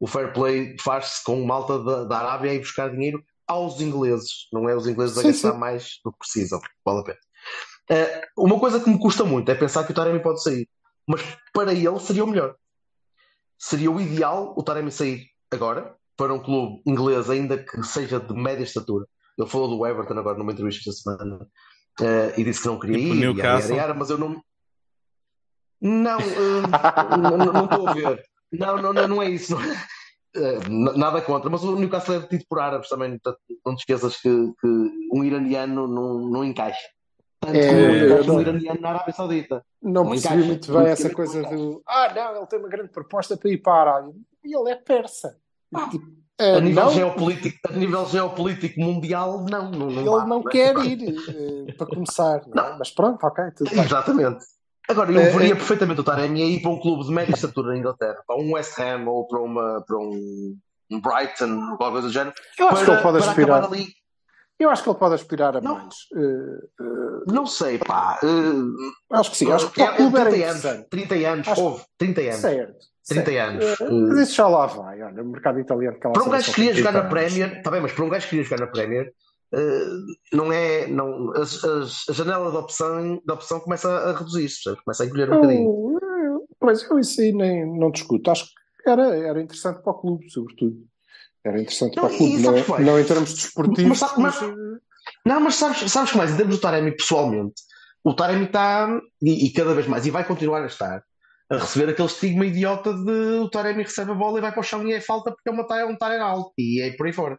[0.01, 4.69] o fair play faz-se com malta da, da Arábia ir buscar dinheiro aos ingleses, não
[4.69, 5.59] é os ingleses a Sim, gastar sim.
[5.59, 6.61] mais do que precisam.
[6.85, 7.19] Vale a pena.
[7.91, 10.69] Eh, uma coisa que me custa muito é pensar que o Taremi pode sair,
[11.07, 11.23] mas
[11.53, 12.55] para ele seria o melhor.
[13.59, 18.35] Seria o ideal o Taremi sair agora para um clube inglês, ainda que seja de
[18.35, 19.07] média estatura.
[19.39, 21.49] Ele falou do Everton agora numa entrevista esta semana
[22.01, 23.77] eh, e disse que não queria Tipo ir, Newcastle.
[23.77, 24.43] yara, mas eu não.
[25.81, 26.61] Não, eh,
[27.17, 28.25] não não- não estou a ver.
[28.53, 29.53] Não, não, não, não é isso.
[29.55, 29.61] não
[30.97, 33.21] nada contra, mas o Newcastle é detido por árabes também.
[33.65, 34.29] Não te esqueças que,
[34.61, 34.67] que
[35.13, 36.87] um iraniano não, não encaixa.
[37.41, 39.65] Tanto É, um iraniano na Arábia Saudita.
[39.81, 40.47] Não Não percebi encaixa.
[40.49, 43.73] muito bem essa coisa do ah, não, ele tem uma grande proposta para ir para
[43.73, 44.15] a Arábia.
[44.45, 45.37] E ele é persa.
[45.91, 46.07] Tipo,
[46.41, 49.71] A eh, nível, não, geopolítico, a nível geopolítico mundial, não.
[49.71, 50.51] não, não ele dá, não é?
[50.51, 51.15] quer ir,
[51.69, 52.43] eh, para começar.
[52.49, 52.79] não é?
[52.79, 53.87] Mas pronto, ok, tudo bem.
[54.89, 57.35] Agora, eu É, veria é- perfeitamente o Taremi a ir para um clube de média
[57.35, 60.57] estatura na Inglaterra, para um West Ham ou para, uma, para um,
[60.91, 63.65] um Brighton, ou qualquer coisa do género, Eu acho que para, ele pode aspirar.
[63.65, 63.87] ali.
[64.59, 65.75] Eu acho que ele pode aspirar a Não.
[65.77, 65.95] mais.
[66.17, 68.19] Eh, eh, Não sei, pá.
[68.25, 69.53] eh, acho que sim.
[69.53, 70.89] Acho que é- o clube é era 30 anos, interessante.
[70.91, 72.35] 30 anos, Acho- houve, 30 anos.
[72.37, 72.79] Certo.
[73.07, 73.85] 30 certo.
[73.85, 74.09] anos.
[74.09, 75.01] Mas isso já lá vai.
[75.03, 75.97] Olha, o mercado italiano.
[75.97, 77.33] aquela Para um gajo que queria jogar na 30 anos.
[77.35, 79.13] Premier, está bem, mas para um gajo que queria jogar na Premier,
[79.53, 79.87] eh,
[80.33, 80.87] não é.
[80.87, 81.63] Não, as-
[82.09, 85.65] a janela de opção, de opção começa a reduzir-se, começa a encolher um bocadinho.
[85.65, 88.31] Eu- eu- Mas eu isso aí nem não discuto.
[88.31, 90.77] Acho que era, era interessante para o clube, sobretudo.
[91.45, 92.87] Era interessante Não, para o clube, não, mais?
[92.87, 93.85] não em termos desportivos.
[93.89, 94.79] Mas sabe- mas- eh,
[95.25, 97.55] Não, mas sabes, sabes que mais, em termos do Taremi pessoalmente,
[98.05, 98.89] o Taremi está,
[99.23, 101.03] e, e cada vez mais, e vai continuar a estar,
[101.51, 104.65] a receber aquele estigma idiota de o Taremi recebe a bola e vai para o
[104.65, 107.13] chão e é falta porque é uma, é um Taremi alto, e é por aí
[107.13, 107.39] fora.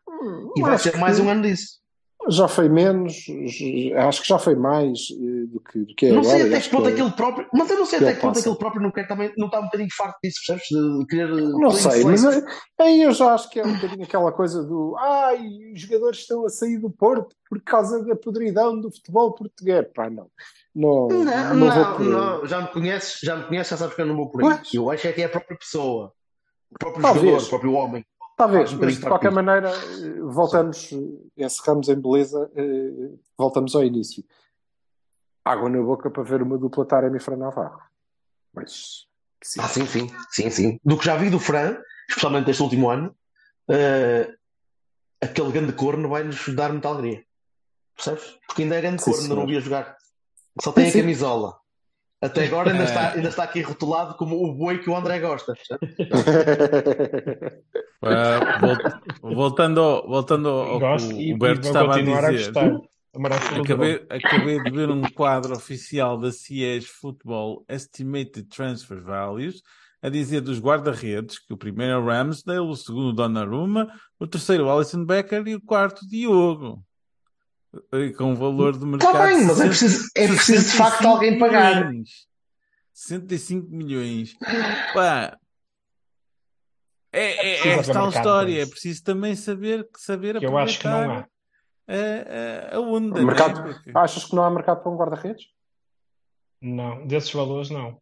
[0.57, 1.79] E vai ser que mais um ano disso.
[2.27, 3.25] Já foi menos,
[4.07, 6.37] acho que já foi mais eh, do que, do que é Não agora.
[6.37, 8.21] sei até que ponto que- aquele próprio, mas eu não sei que até ele que
[8.21, 8.39] ponto passa.
[8.41, 10.67] aquele próprio não quer também, não está um bocadinho farto disso, percebes?
[10.99, 11.29] De querer.
[11.31, 12.45] Não clean sei, mas slate.
[12.77, 15.39] aí- eu já acho que é um bocadinho aquela coisa do ai,
[15.73, 19.87] os jogadores estão a sair do Porto por causa da podridão do futebol português.
[19.95, 20.27] Pá, não.
[20.75, 21.23] Não, Não,
[21.55, 24.29] não não, não, já me conheces, já me conheces, já sabes que eu não vou
[24.29, 24.49] por aí.
[24.57, 24.73] Pois.
[24.73, 26.11] Eu acho é que é a própria pessoa,
[26.69, 27.25] o próprio Talvez.
[27.25, 28.05] jogador, o próprio homem.
[28.39, 34.23] Talvez, mas de qualquer maneira, eh, voltamos, eh, encerramos em beleza, eh, voltamos ao início.
[35.43, 37.81] água na boca para ver uma dupla Taremi e Fran Navarro.
[38.53, 39.07] Mas,
[39.43, 39.59] sim.
[39.59, 40.79] Ah, sim, sim, sim, sim.
[40.85, 41.75] Do que já vi do Fran,
[42.07, 43.13] especialmente este último ano,
[43.69, 44.33] eh,
[45.19, 47.25] aquele grande corno vai-nos dar muita alegria.
[47.93, 48.37] Percebes?
[48.47, 49.51] Porque ainda é grande Sim, corno, ainda não senhor.
[49.51, 49.97] via jogar.
[50.61, 51.01] Só tem a Sim.
[51.01, 51.59] camisola.
[52.21, 52.85] Até agora ainda É.
[52.85, 55.53] está, ainda está aqui rotulado como o boi que o André gosta.
[59.21, 62.53] Vol- voltando ao, voltando ao Gosto que o Berto vou estava a continuar a dizer.
[62.55, 69.61] o Acabei, acabei de ver um quadro oficial da CS Football Estimated Transfer Values
[70.01, 74.65] a dizer dos guarda-redes que o primeiro é o Ramsdale, o segundo Donnarumma, o terceiro
[74.65, 76.81] o Alisson Becker e o quarto Diogo.
[78.17, 81.37] Com valor de mercado Está bem, mas é preciso, é preciso de facto 65 alguém
[81.39, 81.85] pagar.
[81.89, 82.09] milhões.
[82.93, 84.35] 65 milhões.
[84.93, 85.37] Pá,
[87.11, 88.63] é, é, é esta a mercado história.
[88.63, 91.01] É preciso também saber, saber Que eu acho que não há.
[91.19, 91.29] aproveitar
[92.71, 93.19] a, a, a onda.
[93.19, 93.25] né?
[93.25, 95.45] Mercado- Porque- Achas que não há mercado para um guarda-redes?
[96.61, 98.01] Não, desses valores não.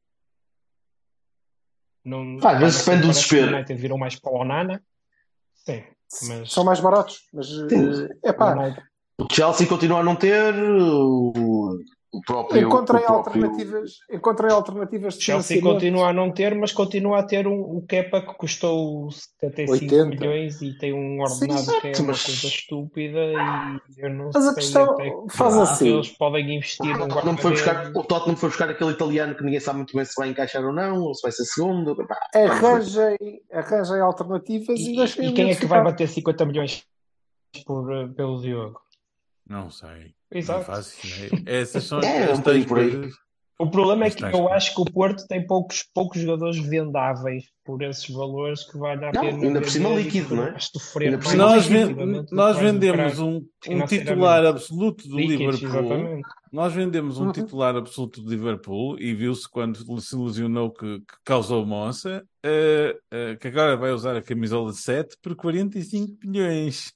[2.04, 3.54] não Pá, parece- depende do desespero.
[3.56, 4.82] United virou mais para o Onana.
[5.54, 5.84] Sim,
[6.28, 7.48] mas São mais baratos, mas
[8.24, 8.56] é o pá,
[9.20, 11.34] O Chelsea continua a não ter, o,
[12.14, 12.62] o próprio.
[12.68, 17.24] encontrem o próprio- alternativas, encontrem alternativas de Chelsea continua a não ter, mas continua a
[17.24, 20.06] ter um, o Kepa que custou 75 80.
[20.06, 24.26] milhões e tem um ordenado Sim, que é uma mas- coisa estúpida e eu não
[24.32, 25.94] Mas a sei questão até que faz ponto assim.
[25.96, 29.44] eles podem investir O num Tottenham, foi buscar, o Tottenham foi buscar aquele italiano que
[29.44, 31.98] ninguém sabe muito bem se vai encaixar ou não, ou se vai ser segundo.
[32.36, 33.18] Arranjem,
[33.52, 36.84] arranjem alternativas e, E, e quem é que vai bater 50 milhões
[37.66, 38.80] por, eh, pelo Diogo?
[39.50, 40.14] Não sei.
[40.32, 40.60] Exato.
[40.60, 41.44] Não faço ideia.
[41.46, 43.14] Essas são É, as coisas.
[43.60, 47.82] O problema é que eu acho que o Porto tem poucos, poucos jogadores vendáveis por
[47.82, 50.52] esses valores que a Não, pena ainda por cima líquido, não é?
[50.52, 55.10] vais sofrer Ainda por mais cima Nós, líquido, ven- nós vendemos um, um titular absoluto
[55.10, 55.80] do líquidos, Liverpool.
[55.92, 56.28] exatamente.
[56.54, 57.32] Nós vendemos um Uhum.
[57.32, 63.36] titular absoluto do Liverpool e viu-se quando se ilusionou que, que causou moça, eh, eh,
[63.38, 66.94] que agora vai usar a camisola 7 por 45 milhões.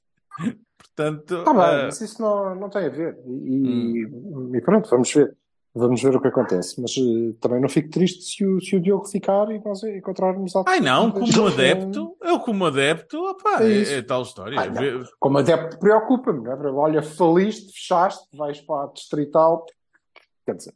[0.96, 3.18] Portanto, Está bem, eh, mas isso não, não tem a ver.
[3.26, 4.08] E,
[4.54, 5.36] e pronto, vamos ver.
[5.74, 6.82] Vamos ver o que acontece.
[6.82, 10.54] Mas eh, também não fico triste se o, se o Diogo ficar e nós encontrarmos
[10.68, 14.60] ai não, como adepto, eu como adepto, opá, É é, é tal história.
[14.60, 14.70] Ai,
[15.18, 16.72] Como adepto preocupa-me, não é?
[16.72, 19.66] Olha, faliste, fechaste, vais para a distrital.
[20.46, 20.74] Quer dizer,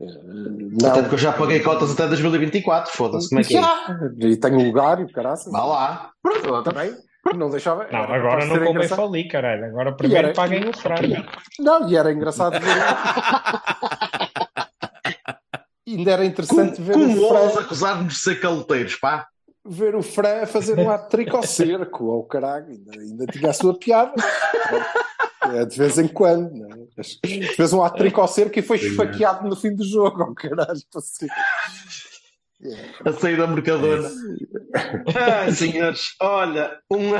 [0.00, 1.00] eh, Até não.
[1.00, 3.60] porque eu já paguei cotas até 2024, foda-se, como é que é?
[3.60, 5.52] Já, e tenho lugar e o caraças.
[5.52, 6.10] Vá lá.
[6.22, 6.96] Pronto, eu também
[7.34, 7.86] não deixava.
[7.90, 8.96] Não, era agora não convém engraçado.
[8.96, 9.64] falir, caralho.
[9.66, 11.24] Agora primeiro era- paguem o frango.
[11.58, 12.60] Não, e era engraçado ver.
[15.86, 19.26] Ainda era interessante Como, ver como o Fran, acusar-nos de ser caloteiros, pá?
[19.64, 22.66] ver o Fran a fazer um hat-trick ao cerco, ao caralho.
[22.68, 24.12] Ainda, ainda tinha a sua piada.
[25.54, 26.82] É, de vez em quando, não é?
[26.96, 27.18] Mas
[27.54, 30.80] Fez um hat-trick ao cerco e foi esfaqueado no fim do jogo, ao caralho.
[30.96, 31.26] Assim.
[33.04, 34.08] A sair da mercadona.
[35.14, 37.18] Ai, senhores, olha, uma.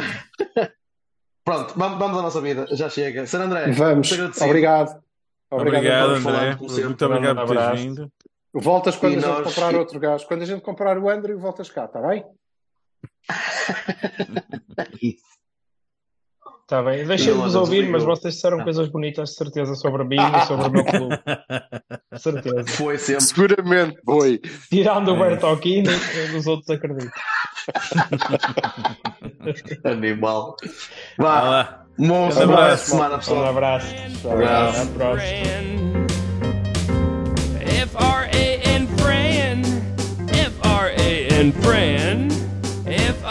[1.45, 3.27] Pronto, vamos, vamos à nossa vida, já chega.
[3.27, 3.43] Sr.
[3.43, 5.03] André, Vamos, obrigado.
[5.51, 6.57] Obrigado, vamos André.
[6.85, 8.13] Muito obrigado por teres vindo.
[8.55, 10.27] Voltas quando E a gente nós- comprar outro gajo.
[10.27, 12.25] Quando a gente comprar o Andrew, voltas cá, está bem?
[16.63, 20.17] Está bem, deixem-vos Não, não ouvir, mas vocês disseram coisas bonitas de certeza sobre mim
[20.17, 21.19] e sobre o meu clube.
[22.13, 22.65] De certeza.
[22.69, 23.23] Foi sempre.
[23.25, 24.39] Seguramente, foi.
[24.71, 25.29] Tirando o É.
[25.31, 25.89] Bertocchini,
[26.37, 27.13] os outros acredito.
[29.85, 30.57] Animal.
[31.19, 31.85] Vá Vá, lá.
[31.99, 32.91] um Um abraço.
[32.91, 33.45] semana, Um pessoal.
[33.47, 33.87] abraço.
[34.31, 34.81] Abraço.
[34.81, 36.07] Até a próxima.
[37.61, 39.67] F R A N friend.
[42.87, 43.23] F